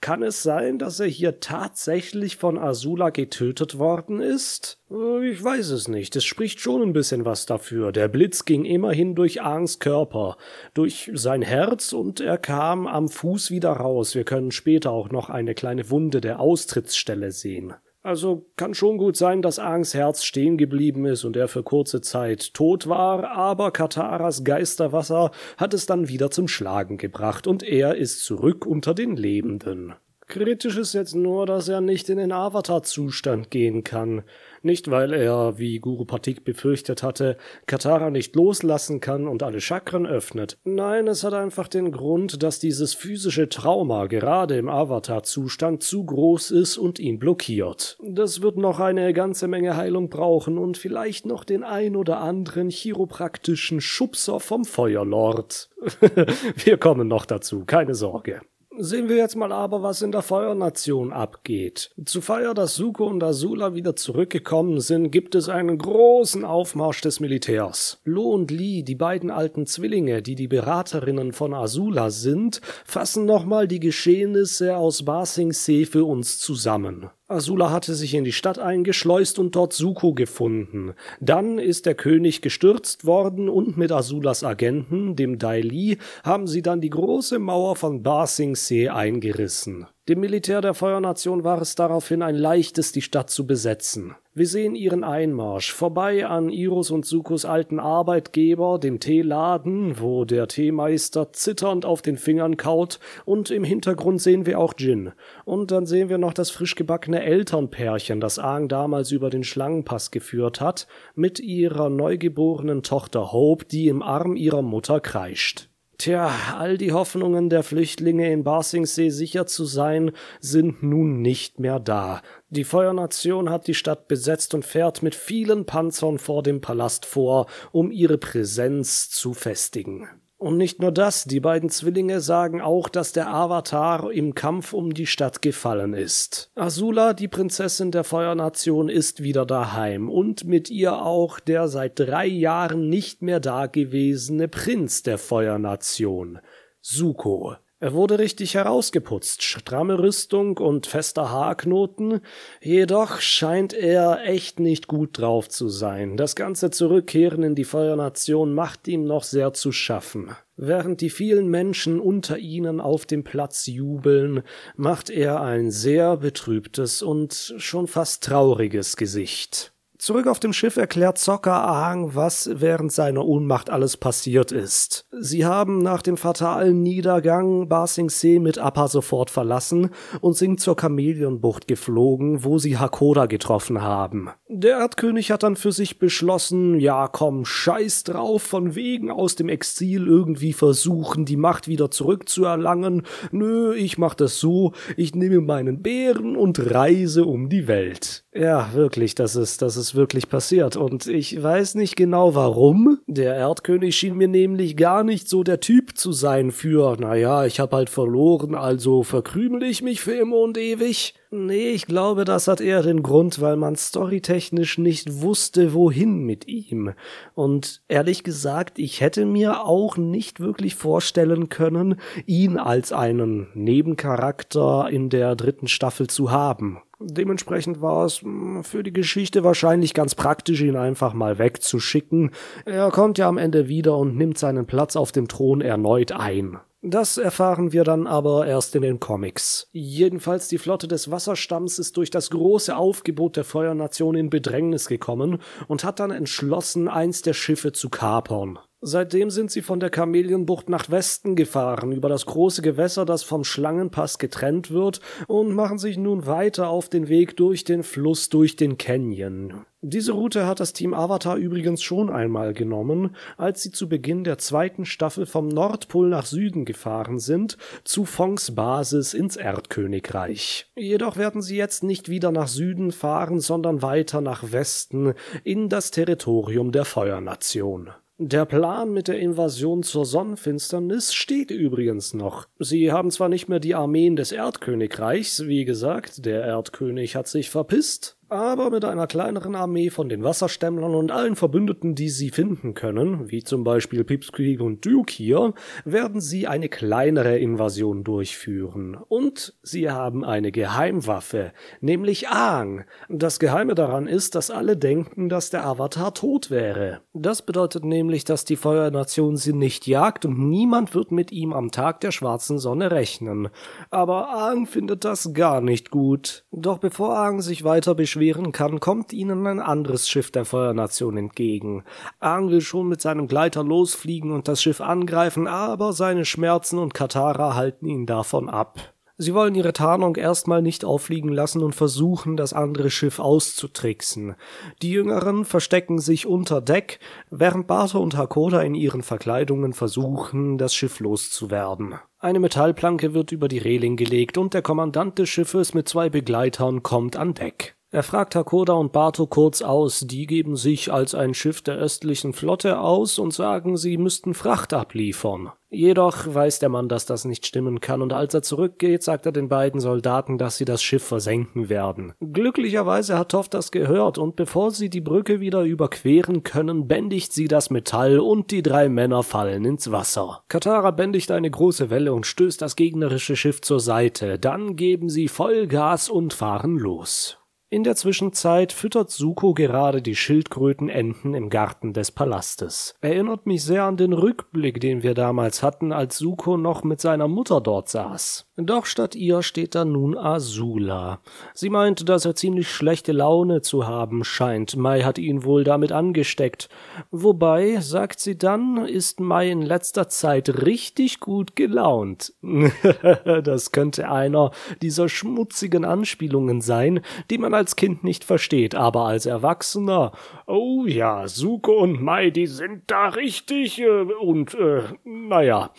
Kann 0.01 0.23
es 0.23 0.43
sein, 0.43 0.79
dass 0.79 1.01
er 1.01 1.07
hier 1.07 1.41
tatsächlich 1.41 2.37
von 2.37 2.57
Azula 2.57 3.09
getötet 3.09 3.79
worden 3.79 4.21
ist? 4.21 4.79
Äh, 4.89 5.29
ich 5.29 5.43
weiß 5.43 5.71
es 5.71 5.89
nicht. 5.89 6.15
Es 6.15 6.23
spricht 6.23 6.61
schon 6.61 6.81
ein 6.81 6.93
bisschen 6.93 7.25
was 7.25 7.45
dafür. 7.45 7.91
Der 7.91 8.07
Blitz 8.07 8.45
ging 8.45 8.63
immerhin 8.63 9.13
durch 9.13 9.41
Aangs 9.41 9.79
Körper, 9.79 10.37
durch 10.73 11.11
sein 11.13 11.41
Herz 11.41 11.91
und 11.91 12.21
er 12.21 12.37
kam 12.37 12.87
am 12.87 13.09
Fuß 13.09 13.51
wieder 13.51 13.71
raus. 13.71 14.15
Wir 14.15 14.23
können 14.23 14.51
später 14.51 14.91
auch 14.91 15.09
noch 15.09 15.29
eine 15.29 15.53
kleine 15.53 15.89
Wunde 15.89 16.21
der 16.21 16.39
Austrittsstelle 16.39 17.31
sehen. 17.31 17.73
Also 18.01 18.49
kann 18.55 18.73
schon 18.73 18.97
gut 18.97 19.17
sein, 19.17 19.41
dass 19.41 19.59
Aangs 19.59 19.93
Herz 19.93 20.23
stehen 20.23 20.57
geblieben 20.57 21.05
ist 21.05 21.25
und 21.25 21.35
er 21.35 21.49
für 21.49 21.63
kurze 21.63 21.99
Zeit 21.99 22.53
tot 22.53 22.87
war, 22.87 23.29
aber 23.31 23.71
Kataras 23.71 24.45
Geisterwasser 24.45 25.31
hat 25.57 25.73
es 25.73 25.85
dann 25.85 26.07
wieder 26.07 26.31
zum 26.31 26.47
Schlagen 26.47 26.97
gebracht 26.97 27.45
und 27.45 27.61
er 27.61 27.95
ist 27.95 28.23
zurück 28.23 28.65
unter 28.65 28.93
den 28.93 29.17
Lebenden. 29.17 29.95
Kritisch 30.27 30.77
ist 30.77 30.93
jetzt 30.93 31.15
nur, 31.15 31.45
dass 31.47 31.67
er 31.67 31.81
nicht 31.81 32.07
in 32.07 32.19
den 32.19 32.31
Avatar-Zustand 32.31 33.49
gehen 33.49 33.83
kann. 33.83 34.23
Nicht, 34.61 34.91
weil 34.91 35.13
er, 35.13 35.57
wie 35.57 35.79
Guru 35.79 36.05
Patik 36.05 36.43
befürchtet 36.43 37.03
hatte, 37.03 37.37
Katara 37.65 38.09
nicht 38.09 38.35
loslassen 38.35 38.99
kann 38.99 39.27
und 39.27 39.43
alle 39.43 39.61
Chakren 39.61 40.05
öffnet. 40.05 40.57
Nein, 40.63 41.07
es 41.07 41.23
hat 41.23 41.33
einfach 41.33 41.67
den 41.67 41.91
Grund, 41.91 42.43
dass 42.43 42.59
dieses 42.59 42.93
physische 42.93 43.49
Trauma 43.49 44.07
gerade 44.07 44.57
im 44.57 44.69
Avatar-Zustand 44.69 45.83
zu 45.83 46.05
groß 46.05 46.51
ist 46.51 46.77
und 46.77 46.99
ihn 46.99 47.19
blockiert. 47.19 47.97
Das 48.03 48.41
wird 48.41 48.57
noch 48.57 48.79
eine 48.79 49.13
ganze 49.13 49.47
Menge 49.47 49.77
Heilung 49.77 50.09
brauchen 50.09 50.57
und 50.57 50.77
vielleicht 50.77 51.25
noch 51.25 51.43
den 51.43 51.63
ein 51.63 51.95
oder 51.95 52.19
anderen 52.19 52.69
chiropraktischen 52.69 53.81
Schubser 53.81 54.39
vom 54.39 54.65
Feuerlord. 54.65 55.69
Wir 56.55 56.77
kommen 56.77 57.07
noch 57.07 57.25
dazu, 57.25 57.63
keine 57.65 57.95
Sorge. 57.95 58.41
Sehen 58.81 59.09
wir 59.09 59.17
jetzt 59.17 59.35
mal 59.35 59.51
aber, 59.51 59.83
was 59.83 60.01
in 60.01 60.13
der 60.13 60.21
Feuernation 60.21 61.11
abgeht. 61.11 61.91
Zu 62.05 62.21
Feier, 62.21 62.53
dass 62.53 62.75
Suko 62.75 63.07
und 63.07 63.21
Azula 63.21 63.73
wieder 63.73 63.97
zurückgekommen 63.97 64.79
sind, 64.79 65.11
gibt 65.11 65.35
es 65.35 65.49
einen 65.49 65.77
großen 65.77 66.45
Aufmarsch 66.45 67.01
des 67.01 67.19
Militärs. 67.19 67.99
Lo 68.05 68.29
und 68.29 68.51
Li, 68.51 68.83
die 68.83 68.95
beiden 68.95 69.31
alten 69.31 69.65
Zwillinge, 69.65 70.21
die 70.21 70.35
die 70.35 70.47
Beraterinnen 70.47 71.33
von 71.33 71.53
Azula 71.53 72.09
sind, 72.09 72.61
fassen 72.85 73.25
nochmal 73.25 73.67
die 73.67 73.81
Geschehnisse 73.81 74.77
aus 74.77 75.03
Ba 75.03 75.25
Sing 75.25 75.51
Se 75.51 75.85
für 75.85 76.05
uns 76.05 76.39
zusammen. 76.39 77.09
Azula 77.31 77.69
hatte 77.69 77.93
sich 77.93 78.15
in 78.15 78.23
die 78.23 78.31
Stadt 78.31 78.57
eingeschleust 78.57 79.37
und 79.37 79.55
dort 79.55 79.73
Suko 79.73 80.15
gefunden. 80.15 80.95
Dann 81.21 81.59
ist 81.59 81.85
der 81.85 81.93
König 81.93 82.41
gestürzt 82.41 83.05
worden 83.05 83.49
und 83.49 83.77
mit 83.77 83.91
Azulas 83.91 84.43
Agenten, 84.43 85.15
dem 85.15 85.37
Dai 85.37 85.61
Li, 85.61 85.99
haben 86.23 86.47
sie 86.47 86.63
dann 86.63 86.81
die 86.81 86.89
große 86.89 87.37
Mauer 87.37 87.75
von 87.75 88.01
Ba 88.01 88.25
Sing 88.25 88.55
Se 88.55 88.91
eingerissen. 88.91 89.85
Dem 90.09 90.21
Militär 90.21 90.61
der 90.61 90.73
Feuernation 90.73 91.43
war 91.43 91.61
es 91.61 91.75
daraufhin 91.75 92.23
ein 92.23 92.33
leichtes, 92.33 92.91
die 92.91 93.03
Stadt 93.03 93.29
zu 93.29 93.45
besetzen. 93.45 94.15
Wir 94.33 94.47
sehen 94.47 94.73
ihren 94.73 95.03
Einmarsch, 95.03 95.71
vorbei 95.71 96.25
an 96.25 96.49
Iros 96.49 96.89
und 96.89 97.05
Sukos 97.05 97.45
alten 97.45 97.79
Arbeitgeber, 97.79 98.79
dem 98.79 98.99
Teeladen, 98.99 99.99
wo 99.99 100.25
der 100.25 100.47
Teemeister 100.47 101.31
zitternd 101.31 101.85
auf 101.85 102.01
den 102.01 102.17
Fingern 102.17 102.57
kaut, 102.57 102.99
und 103.23 103.51
im 103.51 103.63
Hintergrund 103.63 104.19
sehen 104.19 104.47
wir 104.47 104.57
auch 104.57 104.73
Jin. 104.79 105.11
Und 105.45 105.69
dann 105.69 105.85
sehen 105.85 106.09
wir 106.09 106.17
noch 106.17 106.33
das 106.33 106.49
frisch 106.49 106.73
gebackene 106.73 107.21
Elternpärchen, 107.21 108.19
das 108.19 108.39
Aang 108.39 108.67
damals 108.67 109.11
über 109.11 109.29
den 109.29 109.43
Schlangenpass 109.43 110.09
geführt 110.09 110.59
hat, 110.59 110.87
mit 111.13 111.39
ihrer 111.39 111.91
neugeborenen 111.91 112.81
Tochter 112.81 113.31
Hope, 113.31 113.65
die 113.65 113.87
im 113.87 114.01
Arm 114.01 114.35
ihrer 114.35 114.63
Mutter 114.63 115.01
kreischt. 115.01 115.69
Tja, 115.99 116.31
all 116.57 116.77
die 116.77 116.93
Hoffnungen 116.93 117.49
der 117.49 117.61
Flüchtlinge 117.61 118.31
in 118.31 118.45
Basingsee 118.45 119.09
sicher 119.09 119.45
zu 119.47 119.65
sein, 119.65 120.13
sind 120.39 120.81
nun 120.81 121.21
nicht 121.21 121.59
mehr 121.59 121.77
da. 121.77 122.21
Die 122.49 122.63
Feuernation 122.63 123.49
hat 123.49 123.67
die 123.67 123.73
Stadt 123.73 124.07
besetzt 124.07 124.53
und 124.53 124.63
fährt 124.63 125.03
mit 125.03 125.13
vielen 125.13 125.65
Panzern 125.65 126.17
vor 126.17 126.41
dem 126.41 126.61
Palast 126.61 127.05
vor, 127.05 127.47
um 127.73 127.91
ihre 127.91 128.17
Präsenz 128.17 129.09
zu 129.09 129.33
festigen. 129.33 130.07
Und 130.39 130.55
nicht 130.55 130.79
nur 130.79 130.93
das, 130.93 131.25
die 131.25 131.41
beiden 131.41 131.69
Zwillinge 131.69 132.21
sagen 132.21 132.61
auch, 132.61 132.87
dass 132.87 133.11
der 133.11 133.27
Avatar 133.27 134.09
im 134.09 134.35
Kampf 134.35 134.71
um 134.71 134.93
die 134.93 135.05
Stadt 135.05 135.41
gefallen 135.41 135.93
ist. 135.93 136.49
Azula, 136.55 137.13
die 137.13 137.27
Prinzessin 137.27 137.91
der 137.91 138.05
Feuernation, 138.05 138.87
ist 138.87 139.21
wieder 139.21 139.45
daheim 139.45 140.09
und 140.09 140.45
mit 140.45 140.69
ihr 140.69 141.01
auch 141.01 141.41
der 141.41 141.67
seit 141.67 141.99
drei 141.99 142.25
Jahren 142.25 142.87
nicht 142.87 143.21
mehr 143.21 143.41
dagewesene 143.41 144.47
Prinz 144.47 145.03
der 145.03 145.17
Feuernation, 145.17 146.39
Suko. 146.79 147.57
Er 147.81 147.93
wurde 147.93 148.19
richtig 148.19 148.55
herausgeputzt, 148.55 149.41
stramme 149.41 149.99
Rüstung 149.99 150.57
und 150.57 150.85
fester 150.85 151.31
Haarknoten, 151.31 152.19
jedoch 152.61 153.21
scheint 153.21 153.71
er 153.71 154.25
echt 154.25 154.59
nicht 154.59 154.87
gut 154.87 155.17
drauf 155.17 155.47
zu 155.47 155.69
sein. 155.69 156.17
Das 156.17 156.35
ganze 156.35 156.71
Zurückkehren 156.71 157.41
in 157.41 157.55
die 157.55 157.63
Feuernation 157.63 158.53
macht 158.53 158.89
ihm 158.89 159.05
noch 159.05 159.23
sehr 159.23 159.53
zu 159.53 159.71
schaffen. 159.71 160.35
Während 160.57 160.99
die 160.99 161.09
vielen 161.09 161.47
Menschen 161.47 162.01
unter 162.01 162.37
ihnen 162.37 162.81
auf 162.81 163.05
dem 163.05 163.23
Platz 163.23 163.65
jubeln, 163.65 164.43
macht 164.75 165.09
er 165.09 165.39
ein 165.39 165.71
sehr 165.71 166.17
betrübtes 166.17 167.01
und 167.01 167.53
schon 167.59 167.87
fast 167.87 168.25
trauriges 168.25 168.97
Gesicht. 168.97 169.71
Zurück 169.99 170.27
auf 170.27 170.39
dem 170.39 170.53
Schiff 170.53 170.77
erklärt 170.77 171.17
Zocker 171.17 171.67
Ahang, 171.67 172.15
was 172.15 172.49
während 172.53 172.89
seiner 172.89 173.25
Ohnmacht 173.25 173.69
alles 173.69 173.97
passiert 173.97 174.53
ist. 174.53 175.05
Sie 175.11 175.45
haben 175.45 175.83
nach 175.83 176.01
dem 176.01 176.15
fatalen 176.15 176.81
Niedergang 176.81 177.67
Ba 177.67 177.85
Sing 177.85 178.09
mit 178.41 178.59
Appa 178.59 178.87
sofort 178.87 179.29
verlassen 179.29 179.89
und 180.21 180.37
sind 180.37 180.61
zur 180.61 180.77
Chameleonbucht 180.77 181.67
geflogen, 181.67 182.45
wo 182.45 182.59
sie 182.59 182.77
Hakoda 182.77 183.25
getroffen 183.25 183.81
haben. 183.81 184.29
Der 184.47 184.79
Erdkönig 184.79 185.31
hat 185.31 185.43
dann 185.43 185.57
für 185.57 185.73
sich 185.73 185.99
beschlossen, 185.99 186.79
ja 186.79 187.09
komm, 187.09 187.43
scheiß 187.43 188.05
drauf, 188.05 188.41
von 188.41 188.75
wegen 188.75 189.11
aus 189.11 189.35
dem 189.35 189.49
Exil 189.49 190.07
irgendwie 190.07 190.53
versuchen, 190.53 191.25
die 191.25 191.35
Macht 191.35 191.67
wieder 191.67 191.91
zurückzuerlangen. 191.91 193.03
Nö, 193.33 193.75
ich 193.75 193.97
mach 193.97 194.15
das 194.15 194.39
so, 194.39 194.71
ich 194.95 195.13
nehme 195.13 195.41
meinen 195.41 195.81
Bären 195.81 196.37
und 196.37 196.71
reise 196.71 197.25
um 197.25 197.49
die 197.49 197.67
Welt. 197.67 198.23
Ja, 198.31 198.73
wirklich, 198.73 199.15
das 199.15 199.35
ist, 199.35 199.63
das 199.63 199.75
ist 199.75 199.95
wirklich 199.95 200.29
passiert. 200.29 200.75
Und 200.75 201.07
ich 201.07 201.41
weiß 201.41 201.73
nicht 201.75 201.95
genau 201.95 202.35
warum. 202.35 202.99
Der 203.07 203.33
Erdkönig 203.35 203.95
schien 203.97 204.15
mir 204.15 204.27
nämlich 204.27 204.77
gar 204.77 205.03
nicht 205.03 205.27
so 205.27 205.43
der 205.43 205.59
Typ 205.59 205.97
zu 205.97 206.11
sein 206.11 206.51
für, 206.51 206.95
naja, 206.99 207.45
ich 207.45 207.59
hab 207.59 207.73
halt 207.73 207.89
verloren, 207.89 208.53
also 208.53 209.01
verkrümel 209.01 209.63
ich 209.63 209.81
mich 209.81 210.01
für 210.01 210.13
immer 210.13 210.37
und 210.37 210.59
ewig. 210.59 211.15
Nee, 211.31 211.69
ich 211.69 211.85
glaube, 211.85 212.25
das 212.25 212.47
hat 212.47 212.59
eher 212.59 212.81
den 212.81 213.03
Grund, 213.03 213.39
weil 213.39 213.55
man 213.55 213.75
storytechnisch 213.75 214.79
nicht 214.79 215.21
wusste, 215.21 215.75
wohin 215.75 216.23
mit 216.23 216.47
ihm. 216.47 216.93
Und 217.35 217.83
ehrlich 217.87 218.23
gesagt, 218.23 218.79
ich 218.79 218.99
hätte 218.99 219.27
mir 219.27 219.63
auch 219.63 219.95
nicht 219.95 220.39
wirklich 220.39 220.73
vorstellen 220.73 221.49
können, 221.49 222.01
ihn 222.25 222.57
als 222.57 222.91
einen 222.91 223.47
Nebencharakter 223.53 224.89
in 224.89 225.11
der 225.11 225.35
dritten 225.35 225.67
Staffel 225.67 226.07
zu 226.07 226.31
haben. 226.31 226.81
Dementsprechend 226.99 227.79
war 227.79 228.05
es 228.05 228.23
hm, 228.23 228.63
für 228.63 228.81
die 228.81 228.91
Geschichte 228.91 229.43
wahrscheinlich 229.43 229.93
ganz 229.93 230.15
praktisch, 230.15 230.61
ihn 230.61 230.75
einfach 230.75 231.13
mal 231.13 231.37
wegzuschicken. 231.37 232.31
Er 232.65 232.89
kommt 232.89 233.19
ja 233.19 233.29
am 233.29 233.37
Ende 233.37 233.67
wieder 233.67 233.95
und 233.97 234.17
nimmt 234.17 234.39
seinen 234.39 234.65
Platz 234.65 234.95
auf 234.95 235.11
dem 235.11 235.27
Thron 235.27 235.61
erneut 235.61 236.11
ein. 236.11 236.57
Das 236.81 237.17
erfahren 237.17 237.73
wir 237.73 237.83
dann 237.83 238.07
aber 238.07 238.47
erst 238.47 238.73
in 238.73 238.83
den 238.83 239.01
Comics. 239.01 239.67
Jedenfalls 239.73 240.47
die 240.47 240.57
Flotte 240.57 240.87
des 240.87 241.11
Wasserstamms 241.11 241.77
ist 241.77 241.97
durch 241.97 242.09
das 242.09 242.29
große 242.29 242.75
Aufgebot 242.75 243.35
der 243.35 243.43
Feuernation 243.43 244.15
in 244.15 244.29
Bedrängnis 244.29 244.87
gekommen 244.87 245.41
und 245.67 245.83
hat 245.83 245.99
dann 245.99 246.11
entschlossen, 246.11 246.87
eins 246.87 247.21
der 247.21 247.33
Schiffe 247.33 247.73
zu 247.73 247.89
kapern. 247.89 248.59
Seitdem 248.81 249.29
sind 249.29 249.51
sie 249.51 249.61
von 249.61 249.81
der 249.81 249.89
Kamelienbucht 249.89 250.69
nach 250.69 250.89
Westen 250.89 251.35
gefahren, 251.35 251.91
über 251.91 252.07
das 252.07 252.25
große 252.25 252.61
Gewässer, 252.61 253.03
das 253.03 253.23
vom 253.23 253.43
Schlangenpass 253.43 254.19
getrennt 254.19 254.71
wird, 254.71 255.01
und 255.27 255.53
machen 255.53 255.77
sich 255.77 255.97
nun 255.97 256.25
weiter 256.25 256.69
auf 256.69 256.87
den 256.87 257.09
Weg 257.09 257.35
durch 257.35 257.65
den 257.65 257.83
Fluss 257.83 258.29
durch 258.29 258.55
den 258.55 258.77
Canyon. 258.77 259.65
Diese 259.81 260.13
Route 260.13 260.47
hat 260.47 260.61
das 260.61 260.71
Team 260.71 260.93
Avatar 260.93 261.35
übrigens 261.35 261.83
schon 261.83 262.09
einmal 262.09 262.53
genommen, 262.53 263.15
als 263.35 263.63
sie 263.63 263.71
zu 263.71 263.89
Beginn 263.89 264.23
der 264.23 264.37
zweiten 264.37 264.85
Staffel 264.85 265.25
vom 265.25 265.49
Nordpol 265.49 266.07
nach 266.07 266.25
Süden 266.25 266.63
gefahren 266.63 267.19
sind, 267.19 267.57
zu 267.83 268.05
Fongs 268.05 268.55
Basis 268.55 269.13
ins 269.13 269.35
Erdkönigreich. 269.35 270.71
Jedoch 270.77 271.17
werden 271.17 271.41
sie 271.41 271.57
jetzt 271.57 271.83
nicht 271.83 272.07
wieder 272.07 272.31
nach 272.31 272.47
Süden 272.47 272.93
fahren, 272.93 273.41
sondern 273.41 273.81
weiter 273.81 274.21
nach 274.21 274.53
Westen 274.53 275.15
in 275.43 275.67
das 275.67 275.91
Territorium 275.91 276.71
der 276.71 276.85
Feuernation. 276.85 277.91
Der 278.21 278.43
Plan 278.43 278.91
mit 278.91 279.07
der 279.07 279.17
Invasion 279.17 279.81
zur 279.81 280.05
Sonnenfinsternis 280.05 281.13
steht 281.13 281.51
übrigens 281.51 282.13
noch. 282.13 282.49
Sie 282.59 282.91
haben 282.91 283.11
zwar 283.11 283.29
nicht 283.29 283.47
mehr 283.47 283.61
die 283.61 283.75
Armeen 283.75 284.17
des 284.17 284.33
Erdkönigreichs, 284.33 285.47
wie 285.47 285.63
gesagt, 285.63 286.25
der 286.25 286.43
Erdkönig 286.43 287.15
hat 287.15 287.29
sich 287.29 287.49
verpisst, 287.49 288.17
aber 288.29 288.69
mit 288.69 288.85
einer 288.85 289.07
kleineren 289.07 289.55
Armee 289.55 289.89
von 289.89 290.07
den 290.07 290.23
Wasserstämmlern 290.23 290.93
und 290.93 291.11
allen 291.11 291.35
Verbündeten, 291.35 291.95
die 291.95 292.09
sie 292.09 292.29
finden 292.29 292.75
können, 292.75 293.31
wie 293.31 293.43
zum 293.43 293.63
Beispiel 293.63 294.03
Pipsqueak 294.03 294.61
und 294.61 294.85
Duke 294.85 295.11
hier, 295.11 295.53
werden 295.83 296.21
sie 296.21 296.45
eine 296.45 296.69
kleinere 296.69 297.39
Invasion 297.39 298.03
durchführen. 298.03 298.95
Und 298.95 299.55
sie 299.63 299.89
haben 299.89 300.23
eine 300.23 300.51
Geheimwaffe, 300.51 301.53
nämlich 301.81 302.29
Aang. 302.29 302.85
Das 303.09 303.39
Geheime 303.39 303.73
daran 303.73 304.07
ist, 304.07 304.35
dass 304.35 304.51
alle 304.51 304.77
denken, 304.77 305.29
dass 305.29 305.49
der 305.49 305.65
Avatar 305.65 306.13
tot 306.13 306.51
wäre. 306.51 307.01
Das 307.13 307.41
bedeutet 307.41 307.83
nämlich, 307.83 308.25
dass 308.25 308.45
die 308.45 308.57
Feuernation 308.57 309.37
sie 309.37 309.53
nicht 309.53 309.87
jagt 309.87 310.25
und 310.25 310.37
niemand 310.37 310.93
wird 310.93 311.11
mit 311.11 311.31
ihm 311.31 311.51
am 311.51 311.71
Tag 311.71 311.99
der 312.01 312.11
schwarzen 312.11 312.59
Sonne 312.59 312.91
rechnen. 312.91 313.49
Aber 313.89 314.29
Aang 314.29 314.67
findet 314.67 315.03
das 315.03 315.33
gar 315.33 315.61
nicht 315.61 315.89
gut. 315.89 316.45
Doch 316.51 316.77
bevor 316.77 317.17
Aang 317.17 317.41
sich 317.41 317.63
weiter 317.63 317.95
beschwert, 317.95 318.18
beschweren 318.19 318.51
kann, 318.51 318.79
kommt 318.79 319.13
ihnen 319.13 319.47
ein 319.47 319.59
anderes 319.59 320.09
Schiff 320.09 320.29
der 320.31 320.45
Feuernation 320.45 321.17
entgegen. 321.17 321.83
Aang 322.19 322.49
will 322.49 322.61
schon 322.61 322.87
mit 322.87 323.01
seinem 323.01 323.27
Gleiter 323.27 323.63
losfliegen 323.63 324.31
und 324.31 324.47
das 324.47 324.61
Schiff 324.61 324.81
angreifen, 324.81 325.47
aber 325.47 325.93
seine 325.93 326.25
Schmerzen 326.25 326.79
und 326.79 326.93
Katara 326.93 327.55
halten 327.55 327.85
ihn 327.87 328.05
davon 328.05 328.49
ab. 328.49 328.77
Sie 329.21 329.33
wollen 329.33 329.53
ihre 329.55 329.73
Tarnung 329.73 330.15
erstmal 330.15 330.61
nicht 330.61 330.85
auffliegen 330.85 331.29
lassen 331.29 331.61
und 331.61 331.75
versuchen, 331.75 332.37
das 332.37 332.53
andere 332.53 332.89
Schiff 332.89 333.19
auszutricksen. 333.19 334.35
Die 334.81 334.91
Jüngeren 334.91 335.43
verstecken 335.43 335.99
sich 335.99 336.25
unter 336.25 336.61
Deck, 336.61 336.99
während 337.29 337.67
Bartha 337.67 337.97
und 337.97 338.15
Hakoda 338.15 338.61
in 338.61 338.75
ihren 338.75 339.01
Verkleidungen 339.01 339.73
versuchen, 339.73 340.57
das 340.57 340.73
Schiff 340.73 341.01
loszuwerden. 341.01 341.95
Eine 342.19 342.39
Metallplanke 342.39 343.13
wird 343.13 343.33
über 343.33 343.49
die 343.49 343.57
Reling 343.57 343.97
gelegt 343.97 344.37
und 344.37 344.53
der 344.53 344.61
Kommandant 344.61 345.19
des 345.19 345.27
Schiffes 345.27 345.73
mit 345.73 345.89
zwei 345.89 346.09
Begleitern 346.09 346.81
kommt 346.81 347.17
an 347.17 347.33
Deck. 347.33 347.75
Er 347.91 348.03
fragt 348.03 348.35
Hakoda 348.35 348.73
und 348.73 348.91
Bato 348.91 349.25
kurz 349.25 349.63
aus, 349.63 350.01
die 350.01 350.27
geben 350.27 350.55
sich 350.55 350.93
als 350.93 351.15
ein 351.15 351.33
Schiff 351.33 351.63
der 351.63 351.75
östlichen 351.75 352.33
Flotte 352.33 352.79
aus 352.79 353.17
und 353.17 353.33
sagen, 353.33 353.77
sie 353.77 353.97
müssten 353.97 354.35
Fracht 354.35 354.73
abliefern. 354.73 355.51
Jedoch 355.71 356.31
weiß 356.31 356.59
der 356.59 356.69
Mann, 356.69 356.87
dass 356.87 357.07
das 357.07 357.25
nicht 357.25 357.47
stimmen 357.47 357.79
kann, 357.79 358.03
und 358.03 358.13
als 358.13 358.35
er 358.35 358.43
zurückgeht, 358.43 359.01
sagt 359.01 359.25
er 359.25 359.31
den 359.31 359.49
beiden 359.49 359.79
Soldaten, 359.79 360.37
dass 360.37 360.57
sie 360.57 360.65
das 360.65 360.83
Schiff 360.83 361.03
versenken 361.03 361.69
werden. 361.69 362.13
Glücklicherweise 362.19 363.17
hat 363.17 363.29
Toff 363.29 363.49
das 363.49 363.71
gehört, 363.71 364.19
und 364.19 364.35
bevor 364.35 364.69
sie 364.69 364.91
die 364.91 365.01
Brücke 365.01 365.39
wieder 365.39 365.63
überqueren 365.63 366.43
können, 366.43 366.87
bändigt 366.87 367.33
sie 367.33 367.47
das 367.47 367.71
Metall 367.71 368.19
und 368.19 368.51
die 368.51 368.61
drei 368.61 368.87
Männer 368.87 369.23
fallen 369.23 369.65
ins 369.65 369.91
Wasser. 369.91 370.43
Katara 370.47 370.91
bändigt 370.91 371.31
eine 371.31 371.49
große 371.49 371.89
Welle 371.89 372.13
und 372.13 372.27
stößt 372.27 372.61
das 372.61 372.75
gegnerische 372.75 373.35
Schiff 373.35 373.61
zur 373.61 373.79
Seite, 373.79 374.37
dann 374.37 374.75
geben 374.75 375.09
sie 375.09 375.27
Vollgas 375.27 376.09
und 376.09 376.33
fahren 376.33 376.77
los. 376.77 377.39
In 377.71 377.83
der 377.83 377.95
Zwischenzeit 377.95 378.73
füttert 378.73 379.11
Suko 379.11 379.53
gerade 379.53 380.01
die 380.01 380.15
Schildkrötenenten 380.15 381.35
im 381.35 381.51
Garten 381.51 381.93
des 381.93 382.09
Palastes. 382.09 382.95
Erinnert 382.99 383.45
mich 383.45 383.63
sehr 383.63 383.83
an 383.83 383.95
den 383.95 384.11
Rückblick, 384.11 384.81
den 384.81 385.03
wir 385.03 385.13
damals 385.13 385.61
hatten, 385.61 385.93
als 385.93 386.17
Suko 386.17 386.57
noch 386.57 386.83
mit 386.83 386.99
seiner 386.99 387.27
Mutter 387.27 387.61
dort 387.61 387.87
saß. 387.87 388.49
Doch 388.57 388.85
statt 388.85 389.15
ihr 389.15 389.43
steht 389.43 389.75
da 389.75 389.85
nun 389.85 390.17
Azula. 390.17 391.19
Sie 391.53 391.69
meint, 391.69 392.09
dass 392.09 392.25
er 392.25 392.35
ziemlich 392.35 392.69
schlechte 392.69 393.11
Laune 393.11 393.61
zu 393.61 393.87
haben 393.87 394.23
scheint. 394.23 394.75
Mai 394.75 395.03
hat 395.03 395.19
ihn 395.19 395.43
wohl 395.43 395.63
damit 395.63 395.91
angesteckt. 395.91 396.69
Wobei, 397.11 397.79
sagt 397.79 398.19
sie 398.19 398.37
dann, 398.37 398.85
ist 398.85 399.19
Mai 399.19 399.51
in 399.51 399.61
letzter 399.61 400.09
Zeit 400.09 400.63
richtig 400.63 401.19
gut 401.19 401.55
gelaunt. 401.55 402.33
das 403.43 403.71
könnte 403.71 404.09
einer 404.09 404.51
dieser 404.81 405.07
schmutzigen 405.07 405.85
Anspielungen 405.85 406.61
sein, 406.61 407.01
die 407.29 407.37
man 407.37 407.53
als 407.59 407.75
Kind 407.75 408.03
nicht 408.03 408.23
versteht, 408.23 408.73
aber 408.73 409.01
als 409.05 409.25
Erwachsener, 409.25 410.13
oh 410.47 410.85
ja, 410.87 411.27
Suko 411.27 411.73
und 411.73 412.01
Mai, 412.01 412.29
die 412.29 412.47
sind 412.47 412.83
da 412.87 413.09
richtig 413.09 413.79
äh, 413.79 414.01
und 414.01 414.55
äh, 414.55 414.83
naja, 415.03 415.71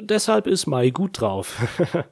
deshalb 0.00 0.46
ist 0.46 0.66
Mai 0.66 0.90
gut 0.90 1.20
drauf. 1.20 1.56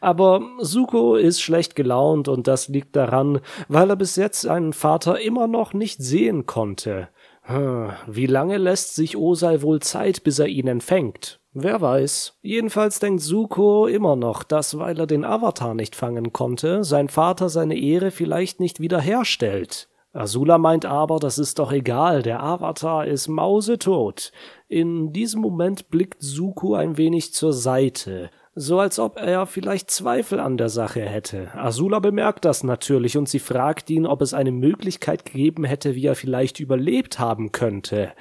Aber 0.00 0.42
Suko 0.60 1.16
ist 1.16 1.40
schlecht 1.40 1.74
gelaunt 1.74 2.28
und 2.28 2.46
das 2.46 2.68
liegt 2.68 2.94
daran, 2.94 3.40
weil 3.68 3.90
er 3.90 3.96
bis 3.96 4.16
jetzt 4.16 4.42
seinen 4.42 4.72
Vater 4.72 5.20
immer 5.20 5.48
noch 5.48 5.72
nicht 5.72 6.00
sehen 6.00 6.46
konnte. 6.46 7.08
Hm, 7.42 7.90
wie 8.06 8.26
lange 8.26 8.58
lässt 8.58 8.94
sich 8.94 9.16
Osei 9.16 9.62
wohl 9.62 9.80
Zeit, 9.80 10.22
bis 10.22 10.38
er 10.38 10.46
ihn 10.46 10.68
empfängt? 10.68 11.41
Wer 11.54 11.80
weiß. 11.80 12.38
Jedenfalls 12.42 12.98
denkt 12.98 13.22
Suko 13.22 13.86
immer 13.86 14.16
noch, 14.16 14.42
dass, 14.42 14.78
weil 14.78 14.98
er 14.98 15.06
den 15.06 15.24
Avatar 15.24 15.74
nicht 15.74 15.94
fangen 15.94 16.32
konnte, 16.32 16.82
sein 16.82 17.08
Vater 17.08 17.48
seine 17.48 17.78
Ehre 17.78 18.10
vielleicht 18.10 18.58
nicht 18.58 18.80
wiederherstellt. 18.80 19.88
Azula 20.14 20.58
meint 20.58 20.84
aber, 20.84 21.18
das 21.18 21.38
ist 21.38 21.58
doch 21.58 21.72
egal, 21.72 22.22
der 22.22 22.42
Avatar 22.42 23.06
ist 23.06 23.28
mausetot. 23.28 24.32
In 24.68 25.12
diesem 25.12 25.40
Moment 25.40 25.90
blickt 25.90 26.22
Suko 26.22 26.74
ein 26.74 26.96
wenig 26.96 27.32
zur 27.32 27.52
Seite 27.52 28.30
so 28.54 28.78
als 28.78 28.98
ob 28.98 29.16
er 29.16 29.46
vielleicht 29.46 29.90
Zweifel 29.90 30.38
an 30.38 30.56
der 30.56 30.68
Sache 30.68 31.00
hätte. 31.00 31.50
Azula 31.54 32.00
bemerkt 32.00 32.44
das 32.44 32.62
natürlich 32.62 33.16
und 33.16 33.28
sie 33.28 33.38
fragt 33.38 33.88
ihn, 33.88 34.06
ob 34.06 34.20
es 34.20 34.34
eine 34.34 34.52
Möglichkeit 34.52 35.24
gegeben 35.24 35.64
hätte, 35.64 35.94
wie 35.94 36.06
er 36.06 36.14
vielleicht 36.14 36.60
überlebt 36.60 37.18
haben 37.18 37.52
könnte. 37.52 38.12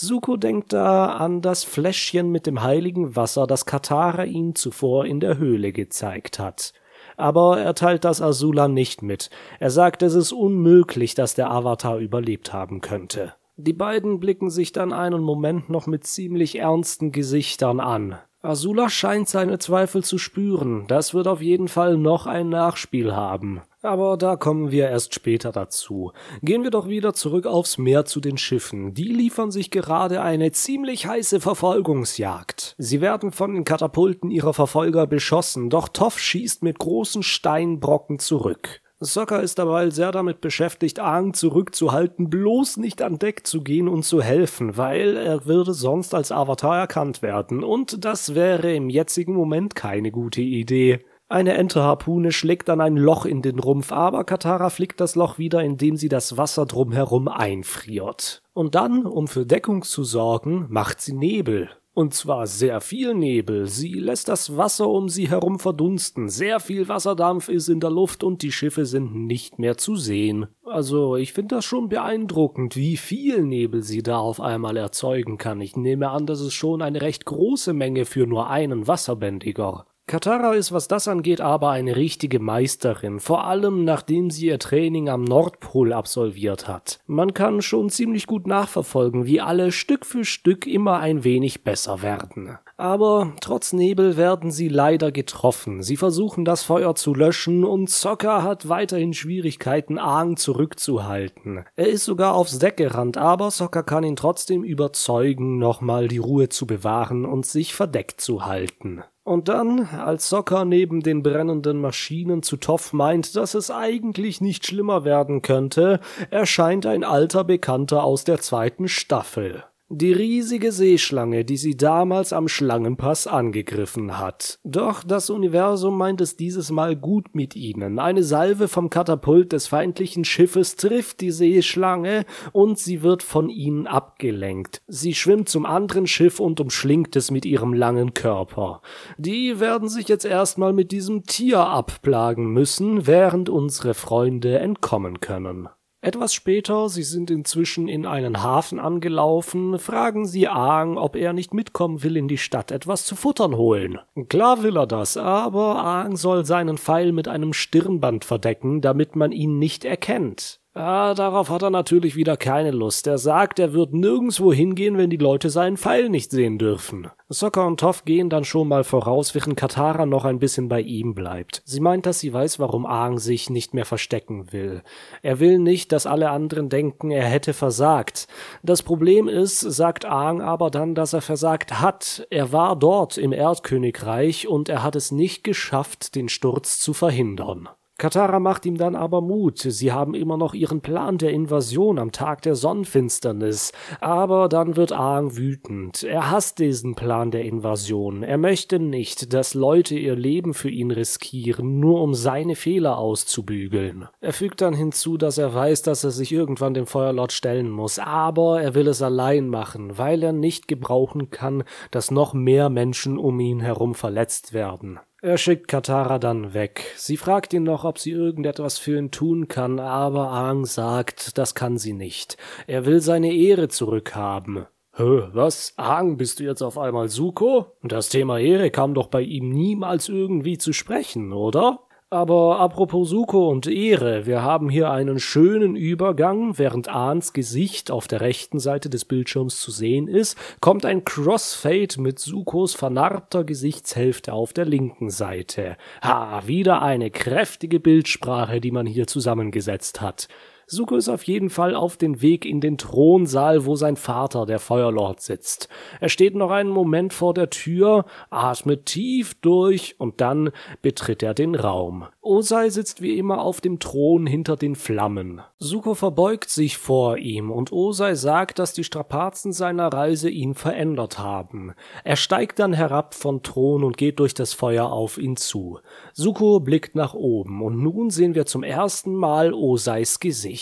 Suko 0.00 0.36
denkt 0.36 0.72
da 0.72 1.06
an 1.16 1.42
das 1.42 1.64
Fläschchen 1.64 2.30
mit 2.30 2.46
dem 2.46 2.62
heiligen 2.62 3.16
Wasser, 3.16 3.48
das 3.48 3.66
Katara 3.66 4.26
ihm 4.26 4.54
zuvor 4.54 5.06
in 5.06 5.18
der 5.18 5.38
Höhle 5.38 5.72
gezeigt 5.72 6.38
hat. 6.38 6.72
Aber 7.16 7.58
er 7.58 7.74
teilt 7.74 8.04
das 8.04 8.22
Azula 8.22 8.68
nicht 8.68 9.02
mit. 9.02 9.28
Er 9.58 9.70
sagt, 9.70 10.04
es 10.04 10.14
ist 10.14 10.30
unmöglich, 10.30 11.16
dass 11.16 11.34
der 11.34 11.50
Avatar 11.50 11.98
überlebt 11.98 12.52
haben 12.52 12.80
könnte. 12.80 13.34
Die 13.56 13.72
beiden 13.72 14.20
blicken 14.20 14.50
sich 14.50 14.70
dann 14.70 14.92
einen 14.92 15.20
Moment 15.20 15.68
noch 15.68 15.88
mit 15.88 16.06
ziemlich 16.06 16.60
ernsten 16.60 17.10
Gesichtern 17.10 17.80
an. 17.80 18.18
Azula 18.40 18.90
scheint 18.90 19.28
seine 19.28 19.58
Zweifel 19.58 20.04
zu 20.04 20.16
spüren. 20.16 20.84
Das 20.86 21.12
wird 21.12 21.26
auf 21.26 21.42
jeden 21.42 21.66
Fall 21.66 21.96
noch 21.96 22.26
ein 22.26 22.50
Nachspiel 22.50 23.16
haben. 23.16 23.62
Aber 23.88 24.18
da 24.18 24.36
kommen 24.36 24.70
wir 24.70 24.90
erst 24.90 25.14
später 25.14 25.50
dazu. 25.50 26.12
Gehen 26.42 26.62
wir 26.62 26.70
doch 26.70 26.88
wieder 26.88 27.14
zurück 27.14 27.46
aufs 27.46 27.78
Meer 27.78 28.04
zu 28.04 28.20
den 28.20 28.36
Schiffen. 28.36 28.92
Die 28.92 29.08
liefern 29.08 29.50
sich 29.50 29.70
gerade 29.70 30.20
eine 30.20 30.52
ziemlich 30.52 31.06
heiße 31.06 31.40
Verfolgungsjagd. 31.40 32.74
Sie 32.76 33.00
werden 33.00 33.32
von 33.32 33.54
den 33.54 33.64
Katapulten 33.64 34.30
ihrer 34.30 34.52
Verfolger 34.52 35.06
beschossen, 35.06 35.70
doch 35.70 35.88
Toff 35.88 36.18
schießt 36.18 36.62
mit 36.62 36.78
großen 36.78 37.22
Steinbrocken 37.22 38.18
zurück. 38.18 38.82
Sokka 39.00 39.38
ist 39.38 39.58
dabei 39.58 39.88
sehr 39.88 40.12
damit 40.12 40.42
beschäftigt, 40.42 40.98
Aang 40.98 41.32
zurückzuhalten, 41.32 42.28
bloß 42.28 42.76
nicht 42.76 43.00
an 43.00 43.18
Deck 43.18 43.46
zu 43.46 43.62
gehen 43.62 43.88
und 43.88 44.02
zu 44.02 44.20
helfen, 44.20 44.76
weil 44.76 45.16
er 45.16 45.46
würde 45.46 45.72
sonst 45.72 46.14
als 46.14 46.30
Avatar 46.30 46.78
erkannt 46.78 47.22
werden, 47.22 47.64
und 47.64 48.04
das 48.04 48.34
wäre 48.34 48.74
im 48.74 48.90
jetzigen 48.90 49.34
Moment 49.34 49.74
keine 49.74 50.10
gute 50.10 50.42
Idee. 50.42 50.98
Eine 51.30 51.54
Enterharpune 51.54 52.32
schlägt 52.32 52.70
dann 52.70 52.80
ein 52.80 52.96
Loch 52.96 53.26
in 53.26 53.42
den 53.42 53.58
Rumpf, 53.58 53.92
aber 53.92 54.24
Katara 54.24 54.70
flickt 54.70 54.98
das 54.98 55.14
Loch 55.14 55.36
wieder, 55.36 55.62
indem 55.62 55.96
sie 55.96 56.08
das 56.08 56.38
Wasser 56.38 56.64
drumherum 56.64 57.28
einfriert. 57.28 58.42
Und 58.54 58.74
dann, 58.74 59.04
um 59.04 59.28
für 59.28 59.44
Deckung 59.44 59.82
zu 59.82 60.04
sorgen, 60.04 60.66
macht 60.70 61.02
sie 61.02 61.12
Nebel. 61.12 61.68
Und 61.92 62.14
zwar 62.14 62.46
sehr 62.46 62.80
viel 62.80 63.12
Nebel. 63.12 63.66
Sie 63.66 63.94
lässt 63.94 64.28
das 64.28 64.56
Wasser 64.56 64.88
um 64.88 65.10
sie 65.10 65.28
herum 65.28 65.58
verdunsten. 65.58 66.30
Sehr 66.30 66.60
viel 66.60 66.88
Wasserdampf 66.88 67.48
ist 67.48 67.68
in 67.68 67.80
der 67.80 67.90
Luft 67.90 68.24
und 68.24 68.40
die 68.40 68.52
Schiffe 68.52 68.86
sind 68.86 69.26
nicht 69.26 69.58
mehr 69.58 69.76
zu 69.76 69.96
sehen. 69.96 70.46
Also, 70.64 71.16
ich 71.16 71.34
finde 71.34 71.56
das 71.56 71.64
schon 71.64 71.88
beeindruckend, 71.88 72.74
wie 72.76 72.96
viel 72.96 73.42
Nebel 73.42 73.82
sie 73.82 74.02
da 74.02 74.16
auf 74.16 74.40
einmal 74.40 74.76
erzeugen 74.78 75.36
kann. 75.36 75.60
Ich 75.60 75.76
nehme 75.76 76.08
an, 76.08 76.24
das 76.24 76.40
ist 76.40 76.54
schon 76.54 76.80
eine 76.80 77.02
recht 77.02 77.26
große 77.26 77.74
Menge 77.74 78.04
für 78.04 78.26
nur 78.26 78.48
einen 78.48 78.86
Wasserbändiger. 78.86 79.84
Katara 80.08 80.54
ist, 80.54 80.72
was 80.72 80.88
das 80.88 81.06
angeht, 81.06 81.42
aber 81.42 81.70
eine 81.70 81.94
richtige 81.94 82.40
Meisterin, 82.40 83.20
vor 83.20 83.44
allem 83.44 83.84
nachdem 83.84 84.30
sie 84.30 84.46
ihr 84.46 84.58
Training 84.58 85.10
am 85.10 85.22
Nordpol 85.22 85.92
absolviert 85.92 86.66
hat. 86.66 86.98
Man 87.06 87.34
kann 87.34 87.60
schon 87.60 87.90
ziemlich 87.90 88.26
gut 88.26 88.46
nachverfolgen, 88.46 89.26
wie 89.26 89.42
alle 89.42 89.70
Stück 89.70 90.06
für 90.06 90.24
Stück 90.24 90.66
immer 90.66 90.98
ein 90.98 91.24
wenig 91.24 91.62
besser 91.62 92.00
werden. 92.00 92.58
Aber 92.78 93.32
trotz 93.40 93.72
Nebel 93.72 94.16
werden 94.16 94.50
sie 94.50 94.68
leider 94.68 95.12
getroffen. 95.12 95.82
Sie 95.82 95.96
versuchen 95.96 96.44
das 96.44 96.62
Feuer 96.62 96.94
zu 96.94 97.12
löschen 97.12 97.64
und 97.64 97.90
Zocker 97.90 98.44
hat 98.44 98.68
weiterhin 98.68 99.12
Schwierigkeiten, 99.12 99.98
Aang 99.98 100.36
zurückzuhalten. 100.36 101.64
Er 101.76 101.88
ist 101.88 102.04
sogar 102.04 102.34
aufs 102.34 102.60
Deck 102.60 102.76
gerannt, 102.76 103.18
aber 103.18 103.50
Zocker 103.50 103.82
kann 103.82 104.04
ihn 104.04 104.16
trotzdem 104.16 104.62
überzeugen, 104.62 105.58
nochmal 105.58 106.08
die 106.08 106.18
Ruhe 106.18 106.48
zu 106.48 106.66
bewahren 106.66 107.26
und 107.26 107.44
sich 107.44 107.74
verdeckt 107.74 108.20
zu 108.20 108.46
halten. 108.46 109.02
Und 109.28 109.48
dann, 109.48 109.84
als 109.84 110.30
Socker 110.30 110.64
neben 110.64 111.02
den 111.02 111.22
brennenden 111.22 111.82
Maschinen 111.82 112.42
zu 112.42 112.56
Toff 112.56 112.94
meint, 112.94 113.36
dass 113.36 113.52
es 113.52 113.70
eigentlich 113.70 114.40
nicht 114.40 114.66
schlimmer 114.66 115.04
werden 115.04 115.42
könnte, 115.42 116.00
erscheint 116.30 116.86
ein 116.86 117.04
alter 117.04 117.44
Bekannter 117.44 118.04
aus 118.04 118.24
der 118.24 118.40
zweiten 118.40 118.88
Staffel. 118.88 119.64
Die 119.90 120.12
riesige 120.12 120.70
Seeschlange, 120.70 121.46
die 121.46 121.56
sie 121.56 121.74
damals 121.74 122.34
am 122.34 122.46
Schlangenpass 122.46 123.26
angegriffen 123.26 124.18
hat. 124.18 124.58
Doch 124.62 125.02
das 125.02 125.30
Universum 125.30 125.96
meint 125.96 126.20
es 126.20 126.36
dieses 126.36 126.70
Mal 126.70 126.94
gut 126.94 127.34
mit 127.34 127.56
ihnen. 127.56 127.98
Eine 127.98 128.22
Salve 128.22 128.68
vom 128.68 128.90
Katapult 128.90 129.52
des 129.52 129.66
feindlichen 129.66 130.26
Schiffes 130.26 130.76
trifft 130.76 131.22
die 131.22 131.30
Seeschlange 131.30 132.26
und 132.52 132.78
sie 132.78 133.00
wird 133.00 133.22
von 133.22 133.48
ihnen 133.48 133.86
abgelenkt. 133.86 134.82
Sie 134.88 135.14
schwimmt 135.14 135.48
zum 135.48 135.64
anderen 135.64 136.06
Schiff 136.06 136.38
und 136.38 136.60
umschlingt 136.60 137.16
es 137.16 137.30
mit 137.30 137.46
ihrem 137.46 137.72
langen 137.72 138.12
Körper. 138.12 138.82
Die 139.16 139.58
werden 139.58 139.88
sich 139.88 140.06
jetzt 140.08 140.26
erstmal 140.26 140.74
mit 140.74 140.92
diesem 140.92 141.24
Tier 141.24 141.60
abplagen 141.60 142.52
müssen, 142.52 143.06
während 143.06 143.48
unsere 143.48 143.94
Freunde 143.94 144.58
entkommen 144.58 145.20
können. 145.20 145.70
Etwas 146.08 146.32
später, 146.32 146.88
sie 146.88 147.02
sind 147.02 147.30
inzwischen 147.30 147.86
in 147.86 148.06
einen 148.06 148.42
Hafen 148.42 148.78
angelaufen, 148.78 149.78
fragen 149.78 150.24
sie 150.24 150.48
Aang, 150.48 150.96
ob 150.96 151.16
er 151.16 151.34
nicht 151.34 151.52
mitkommen 151.52 152.02
will 152.02 152.16
in 152.16 152.28
die 152.28 152.38
Stadt 152.38 152.70
etwas 152.70 153.04
zu 153.04 153.14
futtern 153.14 153.54
holen. 153.54 153.98
Klar 154.30 154.62
will 154.62 154.78
er 154.78 154.86
das, 154.86 155.18
aber 155.18 155.84
Aang 155.84 156.16
soll 156.16 156.46
seinen 156.46 156.78
Pfeil 156.78 157.12
mit 157.12 157.28
einem 157.28 157.52
Stirnband 157.52 158.24
verdecken, 158.24 158.80
damit 158.80 159.16
man 159.16 159.32
ihn 159.32 159.58
nicht 159.58 159.84
erkennt. 159.84 160.57
Ah, 160.74 161.14
darauf 161.14 161.50
hat 161.50 161.62
er 161.62 161.70
natürlich 161.70 162.14
wieder 162.14 162.36
keine 162.36 162.70
Lust. 162.70 163.06
Er 163.06 163.18
sagt, 163.18 163.58
er 163.58 163.72
wird 163.72 163.94
nirgendwo 163.94 164.52
hingehen, 164.52 164.96
wenn 164.96 165.10
die 165.10 165.16
Leute 165.16 165.50
seinen 165.50 165.76
Pfeil 165.76 166.08
nicht 166.08 166.30
sehen 166.30 166.56
dürfen. 166.56 167.08
Sokka 167.28 167.66
und 167.66 167.80
Toff 167.80 168.04
gehen 168.04 168.30
dann 168.30 168.44
schon 168.44 168.68
mal 168.68 168.84
voraus, 168.84 169.34
während 169.34 169.56
Katara 169.56 170.06
noch 170.06 170.24
ein 170.24 170.38
bisschen 170.38 170.68
bei 170.68 170.80
ihm 170.80 171.14
bleibt. 171.14 171.62
Sie 171.64 171.80
meint, 171.80 172.06
dass 172.06 172.20
sie 172.20 172.32
weiß, 172.32 172.60
warum 172.60 172.86
Aang 172.86 173.18
sich 173.18 173.50
nicht 173.50 173.74
mehr 173.74 173.86
verstecken 173.86 174.52
will. 174.52 174.82
Er 175.22 175.40
will 175.40 175.58
nicht, 175.58 175.90
dass 175.90 176.06
alle 176.06 176.30
anderen 176.30 176.68
denken, 176.68 177.10
er 177.10 177.26
hätte 177.26 177.54
versagt. 177.54 178.28
Das 178.62 178.82
Problem 178.82 179.26
ist, 179.26 179.60
sagt 179.60 180.04
Aang 180.04 180.40
aber 180.40 180.70
dann, 180.70 180.94
dass 180.94 181.12
er 181.12 181.22
versagt 181.22 181.80
hat. 181.80 182.26
Er 182.30 182.52
war 182.52 182.76
dort 182.76 183.18
im 183.18 183.32
Erdkönigreich 183.32 184.46
und 184.46 184.68
er 184.68 184.84
hat 184.84 184.94
es 184.96 185.10
nicht 185.10 185.42
geschafft, 185.44 186.14
den 186.14 186.28
Sturz 186.28 186.78
zu 186.78 186.92
verhindern. 186.92 187.68
Katara 188.00 188.38
macht 188.38 188.64
ihm 188.64 188.78
dann 188.78 188.94
aber 188.94 189.20
Mut. 189.20 189.58
Sie 189.58 189.90
haben 189.90 190.14
immer 190.14 190.36
noch 190.36 190.54
ihren 190.54 190.80
Plan 190.80 191.18
der 191.18 191.32
Invasion 191.32 191.98
am 191.98 192.12
Tag 192.12 192.42
der 192.42 192.54
Sonnenfinsternis. 192.54 193.72
Aber 194.00 194.48
dann 194.48 194.76
wird 194.76 194.92
Aang 194.92 195.36
wütend. 195.36 196.04
Er 196.04 196.30
hasst 196.30 196.60
diesen 196.60 196.94
Plan 196.94 197.32
der 197.32 197.44
Invasion. 197.44 198.22
Er 198.22 198.38
möchte 198.38 198.78
nicht, 198.78 199.34
dass 199.34 199.54
Leute 199.54 199.98
ihr 199.98 200.14
Leben 200.14 200.54
für 200.54 200.70
ihn 200.70 200.92
riskieren, 200.92 201.80
nur 201.80 202.00
um 202.00 202.14
seine 202.14 202.54
Fehler 202.54 202.98
auszubügeln. 202.98 204.06
Er 204.20 204.32
fügt 204.32 204.60
dann 204.60 204.74
hinzu, 204.74 205.16
dass 205.16 205.36
er 205.36 205.52
weiß, 205.52 205.82
dass 205.82 206.04
er 206.04 206.12
sich 206.12 206.30
irgendwann 206.30 206.74
dem 206.74 206.86
Feuerlord 206.86 207.32
stellen 207.32 207.68
muss. 207.68 207.98
Aber 207.98 208.62
er 208.62 208.76
will 208.76 208.86
es 208.86 209.02
allein 209.02 209.48
machen, 209.48 209.98
weil 209.98 210.22
er 210.22 210.32
nicht 210.32 210.68
gebrauchen 210.68 211.30
kann, 211.30 211.64
dass 211.90 212.12
noch 212.12 212.32
mehr 212.32 212.70
Menschen 212.70 213.18
um 213.18 213.40
ihn 213.40 213.58
herum 213.58 213.96
verletzt 213.96 214.52
werden. 214.52 215.00
Er 215.20 215.36
schickt 215.36 215.66
Katara 215.66 216.20
dann 216.20 216.54
weg. 216.54 216.92
Sie 216.96 217.16
fragt 217.16 217.52
ihn 217.52 217.64
noch, 217.64 217.84
ob 217.84 217.98
sie 217.98 218.12
irgendetwas 218.12 218.78
für 218.78 218.96
ihn 218.96 219.10
tun 219.10 219.48
kann, 219.48 219.80
aber 219.80 220.30
Aang 220.30 220.64
sagt, 220.64 221.36
das 221.38 221.56
kann 221.56 221.76
sie 221.76 221.92
nicht. 221.92 222.36
Er 222.68 222.86
will 222.86 223.00
seine 223.00 223.34
Ehre 223.34 223.66
zurückhaben. 223.66 224.66
Hä, 224.94 225.22
was? 225.32 225.74
Aang, 225.76 226.18
bist 226.18 226.38
du 226.38 226.44
jetzt 226.44 226.62
auf 226.62 226.78
einmal 226.78 227.08
Suko? 227.08 227.66
Das 227.82 228.10
Thema 228.10 228.38
Ehre 228.38 228.70
kam 228.70 228.94
doch 228.94 229.08
bei 229.08 229.22
ihm 229.22 229.50
niemals 229.50 230.08
irgendwie 230.08 230.56
zu 230.56 230.72
sprechen, 230.72 231.32
oder? 231.32 231.80
Aber 232.10 232.58
apropos 232.58 233.10
Suko 233.10 233.50
und 233.50 233.66
Ehre, 233.66 234.24
wir 234.24 234.40
haben 234.40 234.70
hier 234.70 234.90
einen 234.90 235.18
schönen 235.18 235.76
Übergang. 235.76 236.56
Während 236.56 236.88
Ahns 236.88 237.34
Gesicht 237.34 237.90
auf 237.90 238.08
der 238.08 238.22
rechten 238.22 238.58
Seite 238.60 238.88
des 238.88 239.04
Bildschirms 239.04 239.60
zu 239.60 239.70
sehen 239.70 240.08
ist, 240.08 240.38
kommt 240.62 240.86
ein 240.86 241.04
Crossfade 241.04 242.00
mit 242.00 242.18
Sukos 242.18 242.74
vernarbter 242.74 243.44
Gesichtshälfte 243.44 244.32
auf 244.32 244.54
der 244.54 244.64
linken 244.64 245.10
Seite. 245.10 245.76
Ha, 246.02 246.46
wieder 246.46 246.80
eine 246.80 247.10
kräftige 247.10 247.78
Bildsprache, 247.78 248.62
die 248.62 248.70
man 248.70 248.86
hier 248.86 249.06
zusammengesetzt 249.06 250.00
hat. 250.00 250.28
Suko 250.70 250.96
ist 250.96 251.08
auf 251.08 251.22
jeden 251.22 251.48
Fall 251.48 251.74
auf 251.74 251.96
den 251.96 252.20
Weg 252.20 252.44
in 252.44 252.60
den 252.60 252.76
Thronsaal, 252.76 253.64
wo 253.64 253.74
sein 253.74 253.96
Vater, 253.96 254.44
der 254.44 254.58
Feuerlord, 254.58 255.18
sitzt. 255.22 255.70
Er 255.98 256.10
steht 256.10 256.34
noch 256.34 256.50
einen 256.50 256.68
Moment 256.68 257.14
vor 257.14 257.32
der 257.32 257.48
Tür, 257.48 258.04
atmet 258.28 258.84
tief 258.84 259.32
durch 259.40 259.96
und 259.98 260.20
dann 260.20 260.50
betritt 260.82 261.22
er 261.22 261.32
den 261.32 261.54
Raum. 261.54 262.04
Osei 262.20 262.68
sitzt 262.68 263.00
wie 263.00 263.16
immer 263.16 263.40
auf 263.40 263.62
dem 263.62 263.78
Thron 263.78 264.26
hinter 264.26 264.56
den 264.56 264.74
Flammen. 264.74 265.40
Suko 265.58 265.94
verbeugt 265.94 266.50
sich 266.50 266.76
vor 266.76 267.16
ihm 267.16 267.50
und 267.50 267.72
Osei 267.72 268.14
sagt, 268.14 268.58
dass 268.58 268.74
die 268.74 268.84
Strapazen 268.84 269.54
seiner 269.54 269.90
Reise 269.90 270.28
ihn 270.28 270.54
verändert 270.54 271.18
haben. 271.18 271.72
Er 272.04 272.16
steigt 272.16 272.58
dann 272.58 272.74
herab 272.74 273.14
von 273.14 273.42
Thron 273.42 273.84
und 273.84 273.96
geht 273.96 274.20
durch 274.20 274.34
das 274.34 274.52
Feuer 274.52 274.92
auf 274.92 275.16
ihn 275.16 275.38
zu. 275.38 275.78
Suko 276.12 276.60
blickt 276.60 276.94
nach 276.94 277.14
oben 277.14 277.62
und 277.62 277.82
nun 277.82 278.10
sehen 278.10 278.34
wir 278.34 278.44
zum 278.44 278.62
ersten 278.62 279.14
Mal 279.14 279.54
Oseis 279.54 280.20
Gesicht. 280.20 280.57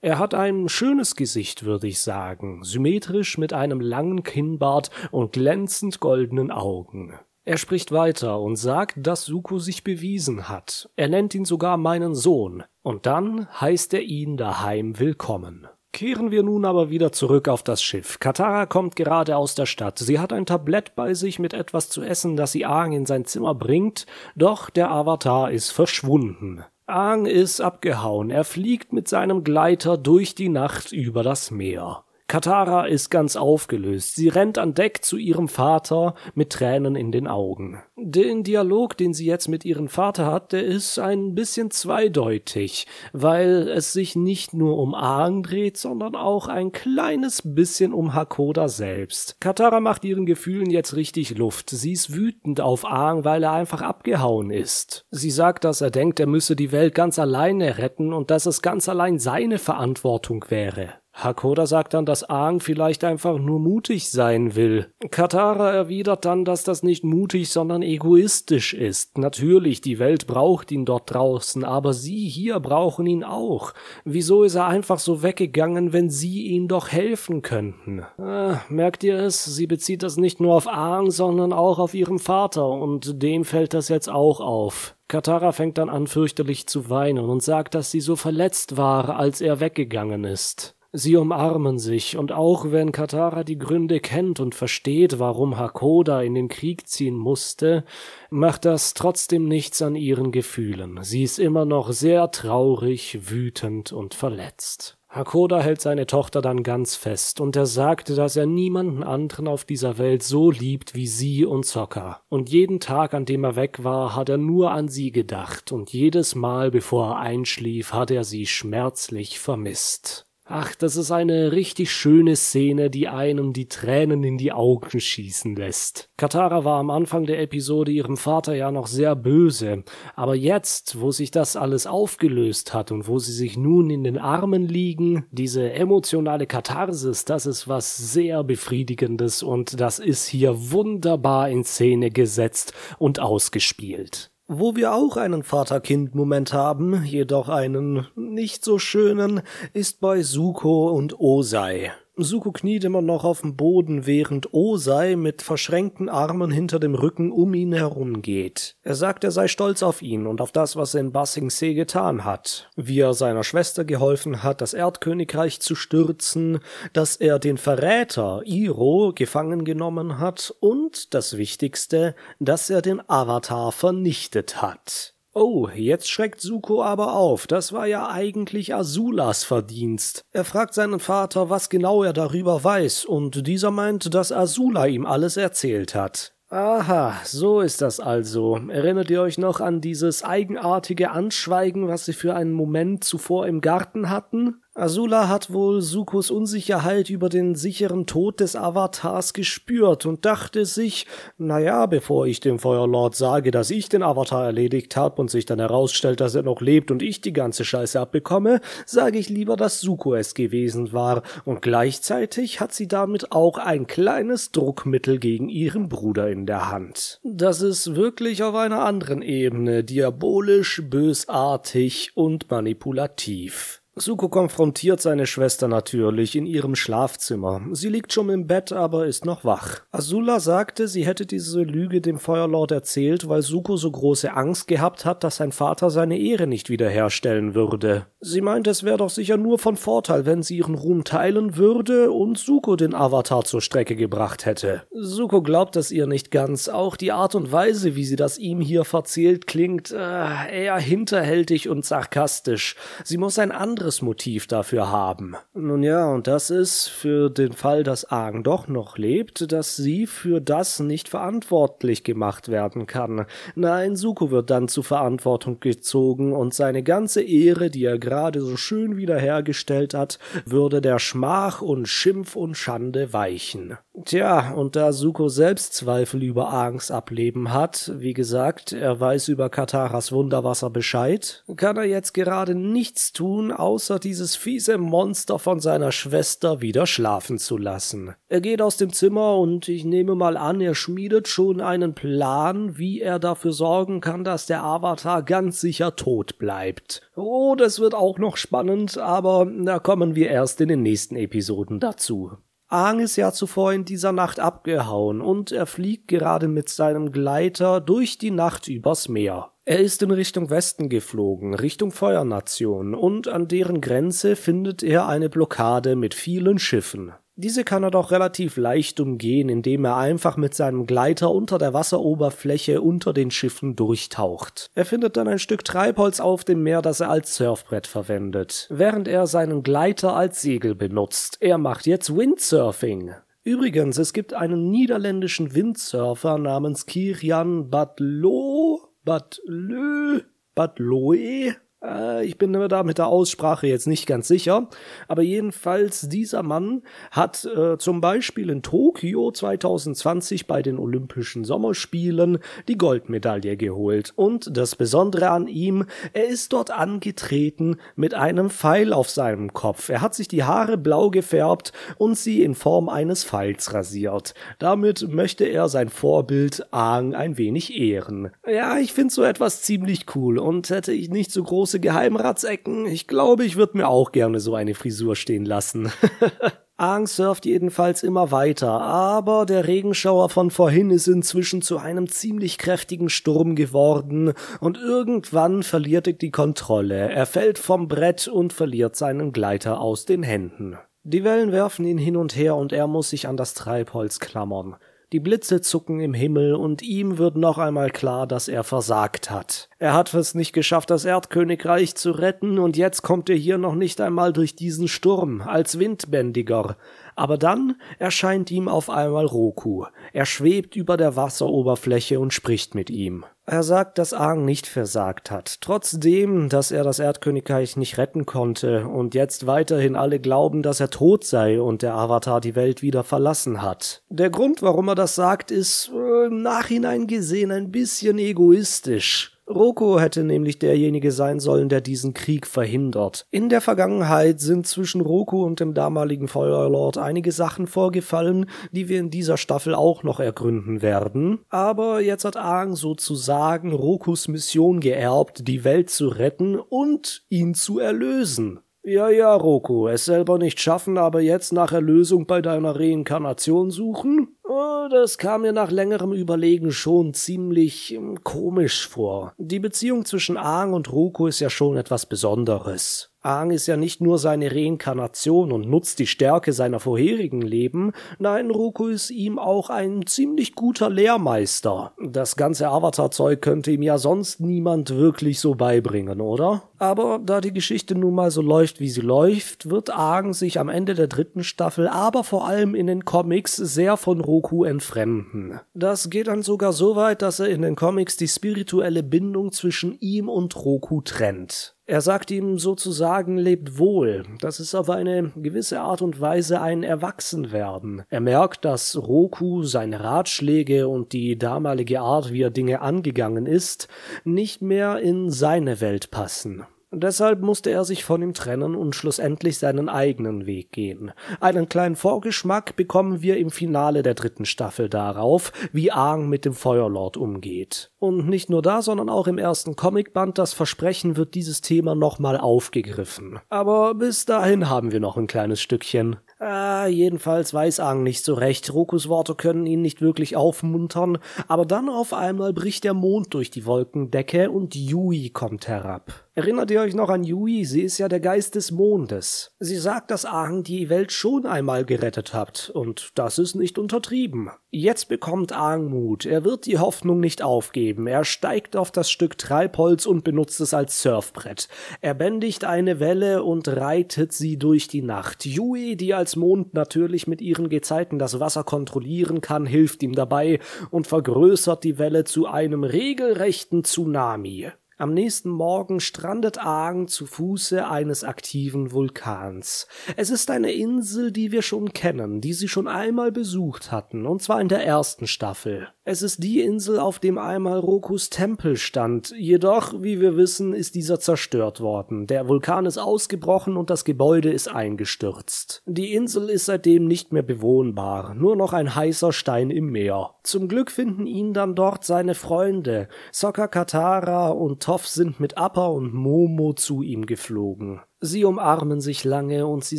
Er 0.00 0.18
hat 0.18 0.34
ein 0.34 0.68
schönes 0.68 1.16
Gesicht, 1.16 1.64
würde 1.64 1.88
ich 1.88 2.00
sagen, 2.00 2.62
symmetrisch 2.62 3.38
mit 3.38 3.52
einem 3.52 3.80
langen 3.80 4.22
Kinnbart 4.22 4.90
und 5.10 5.32
glänzend 5.32 6.00
goldenen 6.00 6.50
Augen. 6.50 7.18
Er 7.44 7.58
spricht 7.58 7.92
weiter 7.92 8.40
und 8.40 8.56
sagt, 8.56 8.94
dass 8.98 9.24
Suko 9.24 9.60
sich 9.60 9.84
bewiesen 9.84 10.48
hat. 10.48 10.90
Er 10.96 11.08
nennt 11.08 11.32
ihn 11.32 11.44
sogar 11.44 11.76
meinen 11.76 12.16
Sohn. 12.16 12.64
Und 12.82 13.06
dann 13.06 13.46
heißt 13.60 13.94
er 13.94 14.02
ihn 14.02 14.36
daheim 14.36 14.98
willkommen. 14.98 15.68
Kehren 15.92 16.32
wir 16.32 16.42
nun 16.42 16.64
aber 16.64 16.90
wieder 16.90 17.12
zurück 17.12 17.48
auf 17.48 17.62
das 17.62 17.82
Schiff. 17.82 18.18
Katara 18.18 18.66
kommt 18.66 18.96
gerade 18.96 19.36
aus 19.36 19.54
der 19.54 19.66
Stadt. 19.66 19.98
Sie 19.98 20.18
hat 20.18 20.32
ein 20.32 20.44
Tablett 20.44 20.96
bei 20.96 21.14
sich 21.14 21.38
mit 21.38 21.54
etwas 21.54 21.88
zu 21.88 22.02
essen, 22.02 22.36
das 22.36 22.52
sie 22.52 22.66
Aang 22.66 22.92
in 22.92 23.06
sein 23.06 23.24
Zimmer 23.24 23.54
bringt, 23.54 24.06
doch 24.34 24.68
der 24.68 24.90
Avatar 24.90 25.52
ist 25.52 25.70
verschwunden. 25.70 26.64
Aang 26.88 27.26
ist 27.26 27.60
abgehauen. 27.60 28.30
Er 28.30 28.44
fliegt 28.44 28.92
mit 28.92 29.08
seinem 29.08 29.42
Gleiter 29.42 29.98
durch 29.98 30.36
die 30.36 30.48
Nacht 30.48 30.92
über 30.92 31.24
das 31.24 31.50
Meer. 31.50 32.05
Katara 32.36 32.84
ist 32.84 33.08
ganz 33.08 33.34
aufgelöst. 33.34 34.14
Sie 34.14 34.28
rennt 34.28 34.58
an 34.58 34.74
Deck 34.74 35.02
zu 35.02 35.16
ihrem 35.16 35.48
Vater 35.48 36.14
mit 36.34 36.50
Tränen 36.50 36.94
in 36.94 37.10
den 37.10 37.28
Augen. 37.28 37.82
Den 37.96 38.42
Dialog, 38.42 38.94
den 38.98 39.14
sie 39.14 39.24
jetzt 39.24 39.48
mit 39.48 39.64
ihrem 39.64 39.88
Vater 39.88 40.26
hat, 40.26 40.52
der 40.52 40.62
ist 40.62 40.98
ein 40.98 41.34
bisschen 41.34 41.70
zweideutig, 41.70 42.86
weil 43.14 43.68
es 43.68 43.94
sich 43.94 44.16
nicht 44.16 44.52
nur 44.52 44.76
um 44.76 44.94
Aang 44.94 45.44
dreht, 45.44 45.78
sondern 45.78 46.14
auch 46.14 46.46
ein 46.46 46.72
kleines 46.72 47.40
bisschen 47.42 47.94
um 47.94 48.12
Hakoda 48.12 48.68
selbst. 48.68 49.40
Katara 49.40 49.80
macht 49.80 50.04
ihren 50.04 50.26
Gefühlen 50.26 50.68
jetzt 50.68 50.94
richtig 50.94 51.38
Luft. 51.38 51.70
Sie 51.70 51.92
ist 51.92 52.14
wütend 52.14 52.60
auf 52.60 52.84
Aang, 52.84 53.24
weil 53.24 53.44
er 53.44 53.52
einfach 53.52 53.80
abgehauen 53.80 54.50
ist. 54.50 55.06
Sie 55.10 55.30
sagt, 55.30 55.64
dass 55.64 55.80
er 55.80 55.90
denkt, 55.90 56.20
er 56.20 56.26
müsse 56.26 56.54
die 56.54 56.70
Welt 56.70 56.94
ganz 56.94 57.18
alleine 57.18 57.78
retten 57.78 58.12
und 58.12 58.30
dass 58.30 58.44
es 58.44 58.60
ganz 58.60 58.90
allein 58.90 59.18
seine 59.18 59.56
Verantwortung 59.56 60.44
wäre. 60.50 60.96
Hakoda 61.18 61.66
sagt 61.66 61.94
dann, 61.94 62.04
dass 62.04 62.28
Aang 62.28 62.60
vielleicht 62.60 63.02
einfach 63.02 63.38
nur 63.38 63.58
mutig 63.58 64.10
sein 64.10 64.54
will. 64.54 64.88
Katara 65.10 65.72
erwidert 65.72 66.26
dann, 66.26 66.44
dass 66.44 66.62
das 66.62 66.82
nicht 66.82 67.04
mutig, 67.04 67.48
sondern 67.48 67.80
egoistisch 67.80 68.74
ist. 68.74 69.16
Natürlich, 69.16 69.80
die 69.80 69.98
Welt 69.98 70.26
braucht 70.26 70.70
ihn 70.70 70.84
dort 70.84 71.14
draußen, 71.14 71.64
aber 71.64 71.94
sie 71.94 72.28
hier 72.28 72.60
brauchen 72.60 73.06
ihn 73.06 73.24
auch. 73.24 73.72
Wieso 74.04 74.42
ist 74.42 74.56
er 74.56 74.66
einfach 74.66 74.98
so 74.98 75.22
weggegangen, 75.22 75.94
wenn 75.94 76.10
sie 76.10 76.48
ihm 76.48 76.68
doch 76.68 76.88
helfen 76.88 77.40
könnten? 77.40 78.02
Ah, 78.18 78.60
merkt 78.68 79.02
ihr 79.02 79.18
es? 79.18 79.42
Sie 79.42 79.66
bezieht 79.66 80.02
das 80.02 80.18
nicht 80.18 80.38
nur 80.38 80.54
auf 80.54 80.68
Aang, 80.68 81.10
sondern 81.10 81.54
auch 81.54 81.78
auf 81.78 81.94
ihren 81.94 82.18
Vater, 82.18 82.68
und 82.68 83.22
dem 83.22 83.46
fällt 83.46 83.72
das 83.72 83.88
jetzt 83.88 84.10
auch 84.10 84.40
auf. 84.40 84.94
Katara 85.08 85.52
fängt 85.52 85.78
dann 85.78 85.88
an 85.88 86.08
fürchterlich 86.08 86.66
zu 86.66 86.90
weinen 86.90 87.30
und 87.30 87.42
sagt, 87.42 87.74
dass 87.74 87.90
sie 87.90 88.00
so 88.00 88.16
verletzt 88.16 88.76
war, 88.76 89.16
als 89.16 89.40
er 89.40 89.60
weggegangen 89.60 90.24
ist. 90.24 90.75
Sie 90.98 91.16
umarmen 91.16 91.78
sich, 91.78 92.16
und 92.16 92.32
auch 92.32 92.72
wenn 92.72 92.90
Katara 92.90 93.44
die 93.44 93.58
Gründe 93.58 94.00
kennt 94.00 94.40
und 94.40 94.54
versteht, 94.54 95.18
warum 95.18 95.58
Hakoda 95.58 96.22
in 96.22 96.34
den 96.34 96.48
Krieg 96.48 96.88
ziehen 96.88 97.16
musste, 97.18 97.84
macht 98.30 98.64
das 98.64 98.94
trotzdem 98.94 99.46
nichts 99.46 99.82
an 99.82 99.94
ihren 99.94 100.32
Gefühlen. 100.32 100.98
Sie 101.02 101.22
ist 101.22 101.38
immer 101.38 101.66
noch 101.66 101.92
sehr 101.92 102.30
traurig, 102.30 103.30
wütend 103.30 103.92
und 103.92 104.14
verletzt. 104.14 104.96
Hakoda 105.10 105.60
hält 105.60 105.82
seine 105.82 106.06
Tochter 106.06 106.40
dann 106.40 106.62
ganz 106.62 106.96
fest, 106.96 107.42
und 107.42 107.56
er 107.56 107.66
sagt, 107.66 108.16
dass 108.16 108.36
er 108.36 108.46
niemanden 108.46 109.02
anderen 109.02 109.48
auf 109.48 109.66
dieser 109.66 109.98
Welt 109.98 110.22
so 110.22 110.50
liebt 110.50 110.94
wie 110.94 111.06
sie 111.06 111.44
und 111.44 111.66
Sokka. 111.66 112.22
Und 112.30 112.48
jeden 112.48 112.80
Tag, 112.80 113.12
an 113.12 113.26
dem 113.26 113.44
er 113.44 113.54
weg 113.54 113.84
war, 113.84 114.16
hat 114.16 114.30
er 114.30 114.38
nur 114.38 114.70
an 114.70 114.88
sie 114.88 115.12
gedacht, 115.12 115.72
und 115.72 115.92
jedes 115.92 116.34
Mal, 116.34 116.70
bevor 116.70 117.10
er 117.10 117.18
einschlief, 117.18 117.92
hat 117.92 118.10
er 118.10 118.24
sie 118.24 118.46
schmerzlich 118.46 119.38
vermisst. 119.38 120.25
Ach, 120.48 120.76
das 120.76 120.96
ist 120.96 121.10
eine 121.10 121.50
richtig 121.50 121.90
schöne 121.90 122.36
Szene, 122.36 122.88
die 122.88 123.08
einem 123.08 123.52
die 123.52 123.66
Tränen 123.66 124.22
in 124.22 124.38
die 124.38 124.52
Augen 124.52 125.00
schießen 125.00 125.56
lässt. 125.56 126.08
Katara 126.16 126.64
war 126.64 126.78
am 126.78 126.90
Anfang 126.90 127.26
der 127.26 127.40
Episode 127.40 127.90
ihrem 127.90 128.16
Vater 128.16 128.54
ja 128.54 128.70
noch 128.70 128.86
sehr 128.86 129.16
böse, 129.16 129.82
aber 130.14 130.36
jetzt, 130.36 131.00
wo 131.00 131.10
sich 131.10 131.32
das 131.32 131.56
alles 131.56 131.88
aufgelöst 131.88 132.74
hat 132.74 132.92
und 132.92 133.08
wo 133.08 133.18
sie 133.18 133.32
sich 133.32 133.56
nun 133.56 133.90
in 133.90 134.04
den 134.04 134.18
Armen 134.18 134.62
liegen, 134.62 135.26
diese 135.32 135.72
emotionale 135.72 136.46
Katharsis, 136.46 137.24
das 137.24 137.46
ist 137.46 137.66
was 137.66 137.96
sehr 137.96 138.44
befriedigendes 138.44 139.42
und 139.42 139.80
das 139.80 139.98
ist 139.98 140.28
hier 140.28 140.70
wunderbar 140.70 141.50
in 141.50 141.64
Szene 141.64 142.12
gesetzt 142.12 142.72
und 142.98 143.18
ausgespielt. 143.18 144.30
Wo 144.48 144.76
wir 144.76 144.94
auch 144.94 145.16
einen 145.16 145.42
Vater-Kind-Moment 145.42 146.52
haben, 146.52 147.02
jedoch 147.04 147.48
einen 147.48 148.06
nicht 148.14 148.64
so 148.64 148.78
schönen, 148.78 149.42
ist 149.72 150.00
bei 150.00 150.22
Suko 150.22 150.90
und 150.90 151.18
Osei. 151.18 151.92
Suko 152.18 152.50
kniet 152.50 152.84
immer 152.84 153.02
noch 153.02 153.24
auf 153.24 153.42
dem 153.42 153.56
Boden, 153.56 154.06
während 154.06 154.54
Osei 154.54 155.16
mit 155.16 155.42
verschränkten 155.42 156.08
Armen 156.08 156.50
hinter 156.50 156.78
dem 156.78 156.94
Rücken 156.94 157.30
um 157.30 157.52
ihn 157.52 157.74
herumgeht. 157.74 158.76
Er 158.82 158.94
sagt, 158.94 159.22
er 159.22 159.30
sei 159.30 159.48
stolz 159.48 159.82
auf 159.82 160.00
ihn 160.00 160.26
und 160.26 160.40
auf 160.40 160.50
das, 160.50 160.76
was 160.76 160.94
er 160.94 161.02
in 161.02 161.12
Basing 161.12 161.50
See 161.50 161.74
getan 161.74 162.24
hat. 162.24 162.70
Wie 162.74 163.00
er 163.00 163.12
seiner 163.12 163.44
Schwester 163.44 163.84
geholfen 163.84 164.42
hat, 164.42 164.62
das 164.62 164.72
Erdkönigreich 164.72 165.60
zu 165.60 165.74
stürzen, 165.74 166.60
dass 166.94 167.16
er 167.16 167.38
den 167.38 167.58
Verräter 167.58 168.40
Iro 168.46 169.12
gefangen 169.14 169.66
genommen 169.66 170.18
hat 170.18 170.54
und, 170.60 171.12
das 171.12 171.36
Wichtigste, 171.36 172.14
dass 172.40 172.70
er 172.70 172.80
den 172.80 173.02
Avatar 173.10 173.72
vernichtet 173.72 174.62
hat. 174.62 175.15
Oh, 175.38 175.68
jetzt 175.68 176.08
schreckt 176.08 176.40
Suko 176.40 176.82
aber 176.82 177.12
auf. 177.12 177.46
Das 177.46 177.74
war 177.74 177.86
ja 177.86 178.08
eigentlich 178.08 178.74
Azulas 178.74 179.44
Verdienst. 179.44 180.24
Er 180.32 180.46
fragt 180.46 180.72
seinen 180.72 180.98
Vater, 180.98 181.50
was 181.50 181.68
genau 181.68 182.02
er 182.02 182.14
darüber 182.14 182.64
weiß, 182.64 183.04
und 183.04 183.46
dieser 183.46 183.70
meint, 183.70 184.14
dass 184.14 184.32
Azula 184.32 184.86
ihm 184.86 185.04
alles 185.04 185.36
erzählt 185.36 185.94
hat. 185.94 186.32
Aha, 186.48 187.20
so 187.24 187.60
ist 187.60 187.82
das 187.82 188.00
also. 188.00 188.58
Erinnert 188.68 189.10
ihr 189.10 189.20
euch 189.20 189.36
noch 189.36 189.60
an 189.60 189.82
dieses 189.82 190.24
eigenartige 190.24 191.10
Anschweigen, 191.10 191.86
was 191.86 192.06
sie 192.06 192.14
für 192.14 192.34
einen 192.34 192.52
Moment 192.52 193.04
zuvor 193.04 193.46
im 193.46 193.60
Garten 193.60 194.08
hatten? 194.08 194.62
Azula 194.78 195.30
hat 195.30 195.50
wohl 195.50 195.80
Sukos 195.80 196.30
Unsicherheit 196.30 197.08
über 197.08 197.30
den 197.30 197.54
sicheren 197.54 198.04
Tod 198.04 198.40
des 198.40 198.56
Avatars 198.56 199.32
gespürt 199.32 200.04
und 200.04 200.26
dachte 200.26 200.66
sich, 200.66 201.06
naja, 201.38 201.86
bevor 201.86 202.26
ich 202.26 202.40
dem 202.40 202.58
Feuerlord 202.58 203.16
sage, 203.16 203.50
dass 203.52 203.70
ich 203.70 203.88
den 203.88 204.02
Avatar 204.02 204.44
erledigt 204.44 204.94
habe 204.94 205.22
und 205.22 205.30
sich 205.30 205.46
dann 205.46 205.60
herausstellt, 205.60 206.20
dass 206.20 206.34
er 206.34 206.42
noch 206.42 206.60
lebt 206.60 206.90
und 206.90 207.00
ich 207.00 207.22
die 207.22 207.32
ganze 207.32 207.64
Scheiße 207.64 207.98
abbekomme, 207.98 208.60
sage 208.84 209.18
ich 209.18 209.30
lieber, 209.30 209.56
dass 209.56 209.80
Suko 209.80 210.14
es 210.14 210.34
gewesen 210.34 210.92
war 210.92 211.22
und 211.46 211.62
gleichzeitig 211.62 212.60
hat 212.60 212.74
sie 212.74 212.86
damit 212.86 213.32
auch 213.32 213.56
ein 213.56 213.86
kleines 213.86 214.52
Druckmittel 214.52 215.18
gegen 215.18 215.48
ihren 215.48 215.88
Bruder 215.88 216.28
in 216.28 216.44
der 216.44 216.70
Hand. 216.70 217.18
Das 217.24 217.62
ist 217.62 217.96
wirklich 217.96 218.42
auf 218.42 218.54
einer 218.54 218.84
anderen 218.84 219.22
Ebene 219.22 219.84
diabolisch, 219.84 220.82
bösartig 220.84 222.10
und 222.14 222.50
manipulativ. 222.50 223.80
Suko 223.98 224.28
konfrontiert 224.28 225.00
seine 225.00 225.24
Schwester 225.24 225.68
natürlich 225.68 226.36
in 226.36 226.44
ihrem 226.44 226.74
Schlafzimmer. 226.74 227.62
Sie 227.72 227.88
liegt 227.88 228.12
schon 228.12 228.28
im 228.28 228.46
Bett, 228.46 228.70
aber 228.70 229.06
ist 229.06 229.24
noch 229.24 229.42
wach. 229.42 229.80
Azula 229.90 230.38
sagte, 230.38 230.86
sie 230.86 231.06
hätte 231.06 231.24
diese 231.24 231.62
Lüge 231.62 232.02
dem 232.02 232.18
Feuerlord 232.18 232.72
erzählt, 232.72 233.26
weil 233.26 233.40
Suko 233.40 233.78
so 233.78 233.90
große 233.90 234.34
Angst 234.34 234.68
gehabt 234.68 235.06
hat, 235.06 235.24
dass 235.24 235.36
sein 235.36 235.50
Vater 235.50 235.88
seine 235.88 236.18
Ehre 236.18 236.46
nicht 236.46 236.68
wiederherstellen 236.68 237.54
würde. 237.54 238.04
Sie 238.20 238.42
meint, 238.42 238.66
es 238.66 238.82
wäre 238.82 238.98
doch 238.98 239.08
sicher 239.08 239.38
nur 239.38 239.58
von 239.58 239.76
Vorteil, 239.76 240.26
wenn 240.26 240.42
sie 240.42 240.58
ihren 240.58 240.74
Ruhm 240.74 241.04
teilen 241.04 241.56
würde 241.56 242.10
und 242.12 242.36
Suko 242.36 242.76
den 242.76 242.94
Avatar 242.94 243.44
zur 243.44 243.62
Strecke 243.62 243.96
gebracht 243.96 244.44
hätte. 244.44 244.82
Suko 244.92 245.40
glaubt 245.40 245.74
das 245.74 245.90
ihr 245.90 246.06
nicht 246.06 246.30
ganz. 246.30 246.68
Auch 246.68 246.96
die 246.96 247.12
Art 247.12 247.34
und 247.34 247.50
Weise, 247.50 247.96
wie 247.96 248.04
sie 248.04 248.16
das 248.16 248.36
ihm 248.36 248.60
hier 248.60 248.84
verzählt, 248.84 249.46
klingt 249.46 249.90
äh, 249.90 249.96
eher 249.96 250.76
hinterhältig 250.76 251.70
und 251.70 251.86
sarkastisch. 251.86 252.76
Sie 253.02 253.16
muss 253.16 253.38
ein 253.38 253.52
anderes 253.52 253.85
anderes 253.86 254.02
Motiv 254.02 254.48
dafür 254.48 254.90
haben. 254.90 255.36
Nun 255.54 255.84
ja, 255.84 256.06
und 256.06 256.26
das 256.26 256.50
ist 256.50 256.88
für 256.88 257.30
den 257.30 257.52
Fall, 257.52 257.84
dass 257.84 258.04
Aang 258.04 258.42
doch 258.42 258.66
noch 258.66 258.98
lebt, 258.98 259.52
dass 259.52 259.76
sie 259.76 260.08
für 260.08 260.40
das 260.40 260.80
nicht 260.80 261.08
verantwortlich 261.08 262.02
gemacht 262.02 262.48
werden 262.48 262.86
kann. 262.86 263.26
Nein, 263.54 263.94
Suko 263.94 264.32
wird 264.32 264.50
dann 264.50 264.66
zur 264.66 264.82
Verantwortung 264.82 265.60
gezogen 265.60 266.32
und 266.32 266.52
seine 266.52 266.82
ganze 266.82 267.22
Ehre, 267.22 267.70
die 267.70 267.84
er 267.84 268.00
gerade 268.00 268.40
so 268.40 268.56
schön 268.56 268.96
wiederhergestellt 268.96 269.94
hat, 269.94 270.18
würde 270.44 270.80
der 270.80 270.98
Schmach 270.98 271.62
und 271.62 271.86
Schimpf 271.86 272.34
und 272.34 272.56
Schande 272.56 273.12
weichen. 273.12 273.78
Tja, 274.04 274.52
und 274.52 274.74
da 274.74 274.92
Suko 274.92 275.28
selbst 275.28 275.74
Zweifel 275.74 276.24
über 276.24 276.50
Aangs 276.50 276.90
Ableben 276.90 277.52
hat, 277.52 277.92
wie 277.96 278.14
gesagt, 278.14 278.72
er 278.72 278.98
weiß 278.98 279.28
über 279.28 279.48
Kataras 279.48 280.10
Wunderwasser 280.10 280.70
Bescheid, 280.70 281.44
kann 281.56 281.76
er 281.76 281.84
jetzt 281.84 282.14
gerade 282.14 282.54
nichts 282.56 283.12
tun, 283.12 283.52
außer 283.52 283.75
außer 283.76 283.98
dieses 283.98 284.36
fiese 284.36 284.78
Monster 284.78 285.38
von 285.38 285.60
seiner 285.60 285.92
Schwester 285.92 286.62
wieder 286.62 286.86
schlafen 286.86 287.36
zu 287.36 287.58
lassen. 287.58 288.14
Er 288.26 288.40
geht 288.40 288.62
aus 288.62 288.78
dem 288.78 288.90
Zimmer 288.90 289.36
und 289.36 289.68
ich 289.68 289.84
nehme 289.84 290.14
mal 290.14 290.38
an, 290.38 290.62
er 290.62 290.74
schmiedet 290.74 291.28
schon 291.28 291.60
einen 291.60 291.94
Plan, 291.94 292.78
wie 292.78 293.02
er 293.02 293.18
dafür 293.18 293.52
sorgen 293.52 294.00
kann, 294.00 294.24
dass 294.24 294.46
der 294.46 294.64
Avatar 294.64 295.22
ganz 295.22 295.60
sicher 295.60 295.94
tot 295.94 296.38
bleibt. 296.38 297.02
Oh, 297.16 297.54
das 297.54 297.78
wird 297.78 297.94
auch 297.94 298.16
noch 298.16 298.38
spannend, 298.38 298.96
aber 298.96 299.46
da 299.46 299.78
kommen 299.78 300.14
wir 300.14 300.30
erst 300.30 300.62
in 300.62 300.68
den 300.68 300.82
nächsten 300.82 301.16
Episoden 301.16 301.78
dazu. 301.78 302.32
Aang 302.68 303.00
ist 303.00 303.16
ja 303.16 303.30
zuvor 303.30 303.74
in 303.74 303.84
dieser 303.84 304.12
Nacht 304.12 304.40
abgehauen 304.40 305.20
und 305.20 305.52
er 305.52 305.66
fliegt 305.66 306.08
gerade 306.08 306.48
mit 306.48 306.70
seinem 306.70 307.12
Gleiter 307.12 307.82
durch 307.82 308.16
die 308.16 308.30
Nacht 308.30 308.68
übers 308.68 309.10
Meer. 309.10 309.50
Er 309.68 309.80
ist 309.80 310.00
in 310.00 310.12
Richtung 310.12 310.48
Westen 310.48 310.88
geflogen, 310.88 311.52
Richtung 311.52 311.90
Feuernation, 311.90 312.94
und 312.94 313.26
an 313.26 313.48
deren 313.48 313.80
Grenze 313.80 314.36
findet 314.36 314.84
er 314.84 315.08
eine 315.08 315.28
Blockade 315.28 315.96
mit 315.96 316.14
vielen 316.14 316.60
Schiffen. 316.60 317.14
Diese 317.34 317.64
kann 317.64 317.82
er 317.82 317.90
doch 317.90 318.12
relativ 318.12 318.58
leicht 318.58 319.00
umgehen, 319.00 319.48
indem 319.48 319.84
er 319.84 319.96
einfach 319.96 320.36
mit 320.36 320.54
seinem 320.54 320.86
Gleiter 320.86 321.32
unter 321.32 321.58
der 321.58 321.74
Wasseroberfläche 321.74 322.80
unter 322.80 323.12
den 323.12 323.32
Schiffen 323.32 323.74
durchtaucht. 323.74 324.70
Er 324.76 324.84
findet 324.84 325.16
dann 325.16 325.26
ein 325.26 325.40
Stück 325.40 325.64
Treibholz 325.64 326.20
auf 326.20 326.44
dem 326.44 326.62
Meer, 326.62 326.80
das 326.80 327.00
er 327.00 327.10
als 327.10 327.34
Surfbrett 327.34 327.88
verwendet, 327.88 328.68
während 328.70 329.08
er 329.08 329.26
seinen 329.26 329.64
Gleiter 329.64 330.14
als 330.14 330.42
Segel 330.42 330.76
benutzt. 330.76 331.38
Er 331.40 331.58
macht 331.58 331.88
jetzt 331.88 332.16
Windsurfing. 332.16 333.14
Übrigens, 333.42 333.98
es 333.98 334.12
gibt 334.12 334.32
einen 334.32 334.70
niederländischen 334.70 335.56
Windsurfer 335.56 336.38
namens 336.38 336.86
Kirian 336.86 337.68
Batlo, 337.68 338.85
but 339.06 339.38
Lou, 339.46 340.20
but 340.56 340.78
Louis, 340.80 341.54
äh, 341.86 342.24
ich 342.24 342.38
bin 342.38 342.50
mir 342.50 342.68
da 342.68 342.82
mit 342.82 342.98
der 342.98 343.06
Aussprache 343.06 343.66
jetzt 343.66 343.86
nicht 343.86 344.06
ganz 344.06 344.28
sicher. 344.28 344.68
Aber 345.08 345.22
jedenfalls, 345.22 346.08
dieser 346.08 346.42
Mann 346.42 346.82
hat 347.10 347.44
äh, 347.44 347.78
zum 347.78 348.00
Beispiel 348.00 348.50
in 348.50 348.62
Tokio 348.62 349.30
2020 349.30 350.46
bei 350.46 350.62
den 350.62 350.78
Olympischen 350.78 351.44
Sommerspielen 351.44 352.38
die 352.68 352.78
Goldmedaille 352.78 353.56
geholt. 353.56 354.12
Und 354.16 354.56
das 354.56 354.76
Besondere 354.76 355.30
an 355.30 355.48
ihm, 355.48 355.86
er 356.12 356.26
ist 356.26 356.52
dort 356.52 356.70
angetreten 356.70 357.76
mit 357.94 358.14
einem 358.14 358.50
Pfeil 358.50 358.92
auf 358.92 359.10
seinem 359.10 359.52
Kopf. 359.52 359.88
Er 359.88 360.00
hat 360.00 360.14
sich 360.14 360.28
die 360.28 360.44
Haare 360.44 360.76
blau 360.76 361.10
gefärbt 361.10 361.72
und 361.98 362.16
sie 362.18 362.42
in 362.42 362.54
Form 362.54 362.88
eines 362.88 363.24
Pfeils 363.24 363.72
rasiert. 363.72 364.34
Damit 364.58 365.08
möchte 365.08 365.44
er 365.44 365.68
sein 365.68 365.88
Vorbild 365.88 366.66
Aang 366.72 367.14
ein 367.14 367.38
wenig 367.38 367.76
ehren. 367.76 368.30
Ja, 368.46 368.78
ich 368.78 368.92
finde 368.92 369.12
so 369.12 369.22
etwas 369.22 369.62
ziemlich 369.62 370.06
cool 370.14 370.38
und 370.38 370.70
hätte 370.70 370.92
ich 370.92 371.10
nicht 371.10 371.30
so 371.32 371.42
große 371.42 371.75
große 371.76 371.80
Geheimratsecken. 371.80 372.86
Ich 372.86 373.06
glaube, 373.06 373.44
ich 373.44 373.56
würde 373.56 373.78
mir 373.78 373.88
auch 373.88 374.12
gerne 374.12 374.40
so 374.40 374.54
eine 374.54 374.74
Frisur 374.74 375.16
stehen 375.16 375.44
lassen. 375.44 375.92
Aang 376.78 377.06
surft 377.06 377.46
jedenfalls 377.46 378.02
immer 378.02 378.30
weiter, 378.30 378.70
aber 378.70 379.46
der 379.46 379.66
Regenschauer 379.66 380.28
von 380.28 380.50
vorhin 380.50 380.90
ist 380.90 381.06
inzwischen 381.06 381.62
zu 381.62 381.78
einem 381.78 382.06
ziemlich 382.06 382.58
kräftigen 382.58 383.08
Sturm 383.08 383.56
geworden 383.56 384.34
und 384.60 384.76
irgendwann 384.76 385.62
verliert 385.62 386.06
er 386.06 386.12
die 386.12 386.30
Kontrolle. 386.30 387.10
Er 387.10 387.24
fällt 387.24 387.58
vom 387.58 387.88
Brett 387.88 388.28
und 388.28 388.52
verliert 388.52 388.94
seinen 388.94 389.32
Gleiter 389.32 389.80
aus 389.80 390.04
den 390.04 390.22
Händen. 390.22 390.76
Die 391.02 391.24
Wellen 391.24 391.50
werfen 391.50 391.86
ihn 391.86 391.98
hin 391.98 392.16
und 392.16 392.36
her 392.36 392.56
und 392.56 392.74
er 392.74 392.86
muss 392.86 393.08
sich 393.08 393.26
an 393.26 393.38
das 393.38 393.54
Treibholz 393.54 394.18
klammern. 394.18 394.76
Die 395.12 395.20
Blitze 395.20 395.60
zucken 395.60 396.00
im 396.00 396.14
Himmel 396.14 396.56
und 396.56 396.82
ihm 396.82 397.16
wird 397.16 397.36
noch 397.36 397.58
einmal 397.58 397.90
klar, 397.90 398.26
dass 398.26 398.48
er 398.48 398.64
versagt 398.64 399.30
hat. 399.30 399.68
Er 399.78 399.94
hat 399.94 400.12
es 400.14 400.34
nicht 400.34 400.52
geschafft, 400.52 400.90
das 400.90 401.04
Erdkönigreich 401.04 401.94
zu 401.94 402.10
retten 402.10 402.58
und 402.58 402.76
jetzt 402.76 403.02
kommt 403.02 403.30
er 403.30 403.36
hier 403.36 403.56
noch 403.56 403.76
nicht 403.76 404.00
einmal 404.00 404.32
durch 404.32 404.56
diesen 404.56 404.88
Sturm 404.88 405.42
als 405.42 405.78
Windbändiger. 405.78 406.76
Aber 407.14 407.38
dann 407.38 407.76
erscheint 408.00 408.50
ihm 408.50 408.66
auf 408.66 408.90
einmal 408.90 409.26
Roku. 409.26 409.84
Er 410.12 410.26
schwebt 410.26 410.74
über 410.74 410.96
der 410.96 411.14
Wasseroberfläche 411.14 412.18
und 412.18 412.34
spricht 412.34 412.74
mit 412.74 412.90
ihm. 412.90 413.24
Er 413.48 413.62
sagt, 413.62 413.98
dass 413.98 414.12
Aang 414.12 414.44
nicht 414.44 414.66
versagt 414.66 415.30
hat, 415.30 415.60
trotzdem, 415.60 416.48
dass 416.48 416.72
er 416.72 416.82
das 416.82 416.98
Erdkönigreich 416.98 417.76
nicht 417.76 417.96
retten 417.96 418.26
konnte 418.26 418.88
und 418.88 419.14
jetzt 419.14 419.46
weiterhin 419.46 419.94
alle 419.94 420.18
glauben, 420.18 420.64
dass 420.64 420.80
er 420.80 420.90
tot 420.90 421.24
sei 421.24 421.60
und 421.60 421.82
der 421.82 421.94
Avatar 421.94 422.40
die 422.40 422.56
Welt 422.56 422.82
wieder 422.82 423.04
verlassen 423.04 423.62
hat. 423.62 424.02
Der 424.08 424.30
Grund, 424.30 424.62
warum 424.62 424.88
er 424.88 424.96
das 424.96 425.14
sagt, 425.14 425.52
ist 425.52 425.92
äh, 425.94 426.26
im 426.26 426.42
Nachhinein 426.42 427.06
gesehen 427.06 427.52
ein 427.52 427.70
bisschen 427.70 428.18
egoistisch. 428.18 429.35
Roko 429.48 430.00
hätte 430.00 430.24
nämlich 430.24 430.58
derjenige 430.58 431.12
sein 431.12 431.38
sollen, 431.38 431.68
der 431.68 431.80
diesen 431.80 432.14
Krieg 432.14 432.46
verhindert. 432.46 433.26
In 433.30 433.48
der 433.48 433.60
Vergangenheit 433.60 434.40
sind 434.40 434.66
zwischen 434.66 435.00
Roko 435.00 435.44
und 435.44 435.60
dem 435.60 435.72
damaligen 435.72 436.26
Feuerlord 436.26 436.98
einige 436.98 437.30
Sachen 437.30 437.68
vorgefallen, 437.68 438.46
die 438.72 438.88
wir 438.88 438.98
in 438.98 439.10
dieser 439.10 439.36
Staffel 439.36 439.74
auch 439.74 440.02
noch 440.02 440.18
ergründen 440.18 440.82
werden. 440.82 441.38
Aber 441.48 442.00
jetzt 442.00 442.24
hat 442.24 442.36
Aang 442.36 442.74
sozusagen 442.74 443.72
Rokus 443.72 444.26
Mission 444.26 444.80
geerbt, 444.80 445.46
die 445.46 445.62
Welt 445.62 445.90
zu 445.90 446.08
retten 446.08 446.58
und 446.58 447.24
ihn 447.28 447.54
zu 447.54 447.78
erlösen. 447.78 448.60
Ja, 448.88 449.10
ja, 449.10 449.34
Roku, 449.34 449.88
es 449.88 450.04
selber 450.04 450.38
nicht 450.38 450.60
schaffen, 450.60 450.96
aber 450.96 451.20
jetzt 451.20 451.52
nach 451.52 451.72
Erlösung 451.72 452.24
bei 452.28 452.40
deiner 452.40 452.78
Reinkarnation 452.78 453.72
suchen? 453.72 454.36
Oh, 454.44 454.86
das 454.88 455.18
kam 455.18 455.42
mir 455.42 455.52
nach 455.52 455.72
längerem 455.72 456.12
Überlegen 456.12 456.70
schon 456.70 457.12
ziemlich 457.12 457.88
hm, 457.96 458.22
komisch 458.22 458.86
vor. 458.86 459.34
Die 459.38 459.58
Beziehung 459.58 460.04
zwischen 460.04 460.36
Aang 460.36 460.72
und 460.72 460.92
Roku 460.92 461.26
ist 461.26 461.40
ja 461.40 461.50
schon 461.50 461.76
etwas 461.76 462.06
Besonderes. 462.06 463.10
Aang 463.22 463.50
ist 463.50 463.66
ja 463.66 463.76
nicht 463.76 464.00
nur 464.00 464.18
seine 464.18 464.52
Reinkarnation 464.52 465.50
und 465.50 465.68
nutzt 465.68 465.98
die 465.98 466.06
Stärke 466.06 466.52
seiner 466.52 466.78
vorherigen 466.78 467.42
Leben, 467.42 467.90
nein, 468.20 468.52
Roku 468.52 468.86
ist 468.86 469.10
ihm 469.10 469.40
auch 469.40 469.68
ein 469.68 470.06
ziemlich 470.06 470.54
guter 470.54 470.90
Lehrmeister. 470.90 471.92
Das 472.00 472.36
ganze 472.36 472.68
Avatar-Zeug 472.68 473.42
könnte 473.42 473.72
ihm 473.72 473.82
ja 473.82 473.98
sonst 473.98 474.40
niemand 474.40 474.90
wirklich 474.90 475.40
so 475.40 475.56
beibringen, 475.56 476.20
oder? 476.20 476.62
Aber 476.78 477.20
da 477.24 477.40
die 477.40 477.52
Geschichte 477.52 477.94
nun 477.94 478.14
mal 478.14 478.30
so 478.30 478.42
läuft, 478.42 478.80
wie 478.80 478.88
sie 478.88 479.00
läuft, 479.00 479.70
wird 479.70 479.90
Aang 479.90 480.34
sich 480.34 480.60
am 480.60 480.68
Ende 480.68 480.94
der 480.94 481.06
dritten 481.06 481.42
Staffel, 481.42 481.88
aber 481.88 482.24
vor 482.24 482.46
allem 482.46 482.74
in 482.74 482.86
den 482.86 483.04
Comics, 483.04 483.56
sehr 483.56 483.96
von 483.96 484.20
Roku 484.20 484.64
entfremden. 484.64 485.60
Das 485.74 486.10
geht 486.10 486.26
dann 486.26 486.42
sogar 486.42 486.72
so 486.72 486.96
weit, 486.96 487.22
dass 487.22 487.40
er 487.40 487.48
in 487.48 487.62
den 487.62 487.76
Comics 487.76 488.16
die 488.16 488.28
spirituelle 488.28 489.02
Bindung 489.02 489.52
zwischen 489.52 489.96
ihm 490.00 490.28
und 490.28 490.56
Roku 490.56 491.00
trennt. 491.00 491.76
Er 491.88 492.00
sagt 492.00 492.32
ihm 492.32 492.58
sozusagen, 492.58 493.38
lebt 493.38 493.78
wohl. 493.78 494.24
Das 494.40 494.58
ist 494.58 494.74
auf 494.74 494.90
eine 494.90 495.30
gewisse 495.36 495.80
Art 495.80 496.02
und 496.02 496.20
Weise 496.20 496.60
ein 496.60 496.82
Erwachsenwerden. 496.82 498.02
Er 498.10 498.20
merkt, 498.20 498.64
dass 498.64 498.96
Roku 498.96 499.62
seine 499.62 500.02
Ratschläge 500.02 500.88
und 500.88 501.12
die 501.12 501.38
damalige 501.38 502.00
Art, 502.00 502.32
wie 502.32 502.42
er 502.42 502.50
Dinge 502.50 502.80
angegangen 502.80 503.46
ist, 503.46 503.86
nicht 504.24 504.62
mehr 504.62 504.98
in 504.98 505.30
seine 505.30 505.80
Welt 505.80 506.10
passen. 506.10 506.65
Deshalb 506.92 507.42
musste 507.42 507.70
er 507.70 507.84
sich 507.84 508.04
von 508.04 508.22
ihm 508.22 508.32
trennen 508.32 508.76
und 508.76 508.94
schlussendlich 508.94 509.58
seinen 509.58 509.88
eigenen 509.88 510.46
Weg 510.46 510.70
gehen. 510.70 511.10
Einen 511.40 511.68
kleinen 511.68 511.96
Vorgeschmack 511.96 512.76
bekommen 512.76 513.22
wir 513.22 513.38
im 513.38 513.50
Finale 513.50 514.04
der 514.04 514.14
dritten 514.14 514.44
Staffel 514.44 514.88
darauf, 514.88 515.52
wie 515.72 515.90
Aang 515.90 516.28
mit 516.28 516.44
dem 516.44 516.54
Feuerlord 516.54 517.16
umgeht. 517.16 517.90
Und 517.98 518.28
nicht 518.28 518.50
nur 518.50 518.62
da, 518.62 518.82
sondern 518.82 519.08
auch 519.08 519.26
im 519.26 519.36
ersten 519.36 519.74
Comicband 519.74 520.38
Das 520.38 520.52
Versprechen 520.52 521.16
wird 521.16 521.34
dieses 521.34 521.60
Thema 521.60 521.96
nochmal 521.96 522.38
aufgegriffen. 522.38 523.40
Aber 523.48 523.94
bis 523.94 524.24
dahin 524.24 524.68
haben 524.68 524.92
wir 524.92 525.00
noch 525.00 525.16
ein 525.16 525.26
kleines 525.26 525.60
Stückchen. 525.60 526.16
Ah, 526.38 526.86
jedenfalls 526.86 527.52
weiß 527.52 527.80
Aang 527.80 528.04
nicht 528.04 528.24
so 528.24 528.34
recht. 528.34 528.72
Rokus 528.72 529.08
Worte 529.08 529.34
können 529.34 529.66
ihn 529.66 529.82
nicht 529.82 530.02
wirklich 530.02 530.36
aufmuntern, 530.36 531.18
aber 531.48 531.66
dann 531.66 531.88
auf 531.88 532.12
einmal 532.12 532.52
bricht 532.52 532.84
der 532.84 532.94
Mond 532.94 533.34
durch 533.34 533.50
die 533.50 533.66
Wolkendecke 533.66 534.50
und 534.50 534.76
Yui 534.76 535.30
kommt 535.30 535.66
herab. 535.66 536.25
Erinnert 536.38 536.70
ihr 536.70 536.82
euch 536.82 536.92
noch 536.92 537.08
an 537.08 537.24
Yui? 537.24 537.64
Sie 537.64 537.80
ist 537.80 537.96
ja 537.96 538.08
der 538.08 538.20
Geist 538.20 538.56
des 538.56 538.70
Mondes. 538.70 539.56
Sie 539.58 539.78
sagt, 539.78 540.10
dass 540.10 540.26
Aang 540.26 540.64
die 540.64 540.90
Welt 540.90 541.10
schon 541.10 541.46
einmal 541.46 541.86
gerettet 541.86 542.34
hat, 542.34 542.70
und 542.74 543.12
das 543.14 543.38
ist 543.38 543.54
nicht 543.54 543.78
untertrieben. 543.78 544.50
Jetzt 544.70 545.08
bekommt 545.08 545.52
Aang 545.52 545.86
Mut. 545.86 546.26
Er 546.26 546.44
wird 546.44 546.66
die 546.66 546.76
Hoffnung 546.76 547.20
nicht 547.20 547.40
aufgeben. 547.40 548.06
Er 548.06 548.22
steigt 548.24 548.76
auf 548.76 548.90
das 548.90 549.10
Stück 549.10 549.38
Treibholz 549.38 550.04
und 550.04 550.24
benutzt 550.24 550.60
es 550.60 550.74
als 550.74 551.00
Surfbrett. 551.00 551.68
Er 552.02 552.12
bändigt 552.12 552.64
eine 552.64 553.00
Welle 553.00 553.42
und 553.42 553.66
reitet 553.68 554.34
sie 554.34 554.58
durch 554.58 554.88
die 554.88 555.00
Nacht. 555.00 555.46
Yui, 555.46 555.96
die 555.96 556.12
als 556.12 556.36
Mond 556.36 556.74
natürlich 556.74 557.26
mit 557.26 557.40
ihren 557.40 557.70
Gezeiten 557.70 558.18
das 558.18 558.40
Wasser 558.40 558.62
kontrollieren 558.62 559.40
kann, 559.40 559.64
hilft 559.64 560.02
ihm 560.02 560.12
dabei 560.12 560.60
und 560.90 561.06
vergrößert 561.06 561.82
die 561.82 561.96
Welle 561.98 562.24
zu 562.24 562.44
einem 562.44 562.84
regelrechten 562.84 563.84
Tsunami. 563.84 564.70
Am 564.98 565.12
nächsten 565.12 565.50
Morgen 565.50 566.00
strandet 566.00 566.56
Aang 566.56 567.06
zu 567.06 567.26
Fuße 567.26 567.86
eines 567.86 568.24
aktiven 568.24 568.92
Vulkans. 568.92 569.88
Es 570.16 570.30
ist 570.30 570.50
eine 570.50 570.72
Insel, 570.72 571.32
die 571.32 571.52
wir 571.52 571.60
schon 571.60 571.92
kennen, 571.92 572.40
die 572.40 572.54
sie 572.54 572.66
schon 572.66 572.88
einmal 572.88 573.30
besucht 573.30 573.92
hatten, 573.92 574.24
und 574.24 574.42
zwar 574.42 574.58
in 574.58 574.68
der 574.68 574.86
ersten 574.86 575.26
Staffel. 575.26 575.90
Es 576.08 576.22
ist 576.22 576.40
die 576.44 576.60
Insel, 576.60 577.00
auf 577.00 577.18
dem 577.18 577.36
einmal 577.36 577.80
Rokus 577.80 578.30
Tempel 578.30 578.76
stand, 578.76 579.34
jedoch, 579.36 579.92
wie 580.02 580.20
wir 580.20 580.36
wissen, 580.36 580.72
ist 580.72 580.94
dieser 580.94 581.18
zerstört 581.18 581.80
worden. 581.80 582.28
Der 582.28 582.46
Vulkan 582.46 582.86
ist 582.86 582.96
ausgebrochen 582.96 583.76
und 583.76 583.90
das 583.90 584.04
Gebäude 584.04 584.52
ist 584.52 584.68
eingestürzt. 584.68 585.82
Die 585.84 586.14
Insel 586.14 586.48
ist 586.48 586.66
seitdem 586.66 587.06
nicht 587.06 587.32
mehr 587.32 587.42
bewohnbar, 587.42 588.34
nur 588.34 588.54
noch 588.54 588.72
ein 588.72 588.94
heißer 588.94 589.32
Stein 589.32 589.70
im 589.70 589.86
Meer. 589.86 590.36
Zum 590.44 590.68
Glück 590.68 590.92
finden 590.92 591.26
ihn 591.26 591.52
dann 591.52 591.74
dort 591.74 592.04
seine 592.04 592.36
Freunde. 592.36 593.08
Sokka 593.32 593.66
Katara 593.66 594.50
und 594.50 594.84
Toph 594.84 595.08
sind 595.08 595.40
mit 595.40 595.58
Appa 595.58 595.88
und 595.88 596.14
Momo 596.14 596.72
zu 596.74 597.02
ihm 597.02 597.26
geflogen. 597.26 598.00
Sie 598.20 598.44
umarmen 598.44 599.00
sich 599.02 599.24
lange 599.24 599.66
und 599.66 599.84
sie 599.84 599.98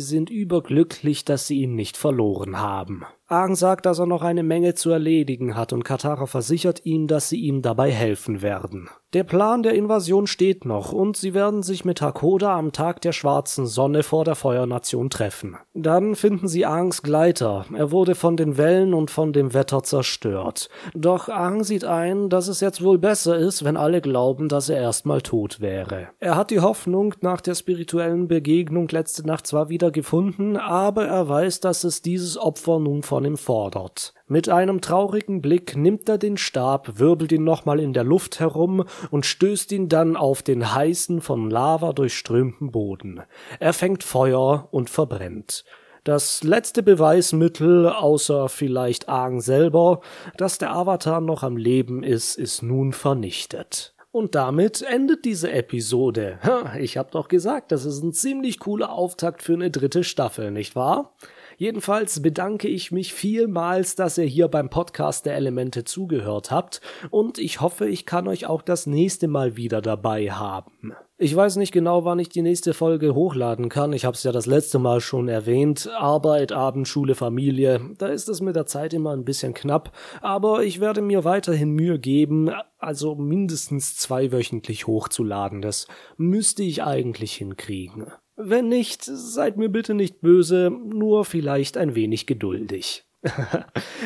sind 0.00 0.28
überglücklich, 0.28 1.24
dass 1.24 1.46
sie 1.46 1.60
ihn 1.62 1.76
nicht 1.76 1.96
verloren 1.96 2.58
haben. 2.58 3.04
Aang 3.28 3.54
sagt, 3.54 3.86
dass 3.86 4.00
er 4.00 4.06
noch 4.06 4.22
eine 4.22 4.42
Menge 4.42 4.74
zu 4.74 4.90
erledigen 4.90 5.54
hat 5.54 5.72
und 5.72 5.84
Katara 5.84 6.26
versichert 6.26 6.84
ihm, 6.84 7.06
dass 7.06 7.28
sie 7.28 7.38
ihm 7.40 7.62
dabei 7.62 7.92
helfen 7.92 8.42
werden. 8.42 8.88
Der 9.14 9.24
Plan 9.24 9.62
der 9.62 9.72
Invasion 9.72 10.26
steht 10.26 10.66
noch 10.66 10.92
und 10.92 11.16
sie 11.16 11.32
werden 11.32 11.62
sich 11.62 11.86
mit 11.86 12.02
Hakoda 12.02 12.58
am 12.58 12.72
Tag 12.72 13.00
der 13.00 13.12
schwarzen 13.12 13.66
Sonne 13.66 14.02
vor 14.02 14.26
der 14.26 14.34
Feuernation 14.34 15.08
treffen. 15.08 15.56
Dann 15.72 16.14
finden 16.14 16.46
sie 16.46 16.66
Aangs 16.66 17.02
Gleiter. 17.02 17.64
Er 17.74 17.90
wurde 17.90 18.14
von 18.14 18.36
den 18.36 18.58
Wellen 18.58 18.92
und 18.92 19.10
von 19.10 19.32
dem 19.32 19.54
Wetter 19.54 19.82
zerstört. 19.82 20.68
Doch 20.94 21.30
Aang 21.30 21.64
sieht 21.64 21.84
ein, 21.84 22.28
dass 22.28 22.48
es 22.48 22.60
jetzt 22.60 22.84
wohl 22.84 22.98
besser 22.98 23.38
ist, 23.38 23.64
wenn 23.64 23.78
alle 23.78 24.02
glauben, 24.02 24.50
dass 24.50 24.68
er 24.68 24.76
erstmal 24.76 25.22
tot 25.22 25.62
wäre. 25.62 26.08
Er 26.18 26.36
hat 26.36 26.50
die 26.50 26.60
Hoffnung 26.60 27.14
nach 27.22 27.40
der 27.40 27.54
spirituellen 27.54 28.28
Begegnung 28.28 28.88
letzte 28.88 29.26
Nacht 29.26 29.46
zwar 29.46 29.70
wieder 29.70 29.90
gefunden, 29.90 30.58
aber 30.58 31.06
er 31.06 31.26
weiß, 31.26 31.60
dass 31.60 31.82
es 31.84 32.02
dieses 32.02 32.36
Opfer 32.36 32.78
nun 32.78 33.02
von 33.02 33.24
ihm 33.24 33.38
fordert. 33.38 34.12
Mit 34.30 34.50
einem 34.50 34.82
traurigen 34.82 35.40
Blick 35.40 35.74
nimmt 35.74 36.06
er 36.06 36.18
den 36.18 36.36
Stab, 36.36 36.98
wirbelt 36.98 37.32
ihn 37.32 37.44
nochmal 37.44 37.80
in 37.80 37.94
der 37.94 38.04
Luft 38.04 38.40
herum 38.40 38.84
und 39.10 39.24
stößt 39.24 39.72
ihn 39.72 39.88
dann 39.88 40.16
auf 40.16 40.42
den 40.42 40.74
heißen, 40.74 41.22
von 41.22 41.50
Lava 41.50 41.94
durchströmten 41.94 42.70
Boden. 42.70 43.22
Er 43.58 43.72
fängt 43.72 44.04
Feuer 44.04 44.68
und 44.70 44.90
verbrennt. 44.90 45.64
Das 46.04 46.42
letzte 46.44 46.82
Beweismittel, 46.82 47.88
außer 47.88 48.50
vielleicht 48.50 49.08
Aang 49.08 49.40
selber, 49.40 50.02
dass 50.36 50.58
der 50.58 50.74
Avatar 50.74 51.22
noch 51.22 51.42
am 51.42 51.56
Leben 51.56 52.02
ist, 52.02 52.36
ist 52.36 52.62
nun 52.62 52.92
vernichtet. 52.92 53.94
Und 54.10 54.34
damit 54.34 54.82
endet 54.82 55.24
diese 55.24 55.50
Episode. 55.50 56.38
Ich 56.78 56.98
hab 56.98 57.12
doch 57.12 57.28
gesagt, 57.28 57.72
das 57.72 57.86
ist 57.86 58.02
ein 58.02 58.12
ziemlich 58.12 58.58
cooler 58.58 58.92
Auftakt 58.92 59.42
für 59.42 59.54
eine 59.54 59.70
dritte 59.70 60.04
Staffel, 60.04 60.50
nicht 60.50 60.76
wahr? 60.76 61.14
Jedenfalls 61.58 62.22
bedanke 62.22 62.68
ich 62.68 62.92
mich 62.92 63.12
vielmals, 63.12 63.96
dass 63.96 64.16
ihr 64.16 64.26
hier 64.26 64.46
beim 64.46 64.70
Podcast 64.70 65.26
der 65.26 65.34
Elemente 65.34 65.82
zugehört 65.82 66.52
habt 66.52 66.80
und 67.10 67.38
ich 67.38 67.60
hoffe, 67.60 67.88
ich 67.88 68.06
kann 68.06 68.28
euch 68.28 68.46
auch 68.46 68.62
das 68.62 68.86
nächste 68.86 69.26
Mal 69.26 69.56
wieder 69.56 69.82
dabei 69.82 70.30
haben. 70.30 70.94
Ich 71.16 71.34
weiß 71.34 71.56
nicht 71.56 71.72
genau, 71.72 72.04
wann 72.04 72.20
ich 72.20 72.28
die 72.28 72.42
nächste 72.42 72.74
Folge 72.74 73.12
hochladen 73.12 73.68
kann. 73.68 73.92
Ich 73.92 74.04
habe 74.04 74.14
es 74.14 74.22
ja 74.22 74.30
das 74.30 74.46
letzte 74.46 74.78
Mal 74.78 75.00
schon 75.00 75.26
erwähnt. 75.26 75.90
Arbeit, 75.98 76.52
Abend, 76.52 76.86
Schule, 76.86 77.16
Familie. 77.16 77.80
Da 77.98 78.06
ist 78.06 78.28
es 78.28 78.40
mit 78.40 78.54
der 78.54 78.66
Zeit 78.66 78.94
immer 78.94 79.10
ein 79.10 79.24
bisschen 79.24 79.52
knapp. 79.52 79.90
Aber 80.20 80.62
ich 80.62 80.78
werde 80.78 81.02
mir 81.02 81.24
weiterhin 81.24 81.70
Mühe 81.70 81.98
geben, 81.98 82.52
also 82.78 83.16
mindestens 83.16 83.96
zweiwöchentlich 83.96 84.86
hochzuladen. 84.86 85.60
Das 85.60 85.88
müsste 86.16 86.62
ich 86.62 86.84
eigentlich 86.84 87.34
hinkriegen. 87.34 88.12
Wenn 88.40 88.68
nicht, 88.68 89.02
seid 89.02 89.56
mir 89.56 89.68
bitte 89.68 89.94
nicht 89.94 90.20
böse, 90.20 90.70
nur 90.70 91.24
vielleicht 91.24 91.76
ein 91.76 91.96
wenig 91.96 92.26
geduldig. 92.26 93.04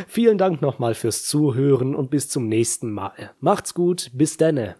Vielen 0.08 0.38
Dank 0.38 0.62
nochmal 0.62 0.94
fürs 0.94 1.24
Zuhören 1.26 1.94
und 1.94 2.10
bis 2.10 2.30
zum 2.30 2.48
nächsten 2.48 2.90
Mal. 2.90 3.32
Macht's 3.40 3.74
gut, 3.74 4.10
bis 4.14 4.38
denne. 4.38 4.76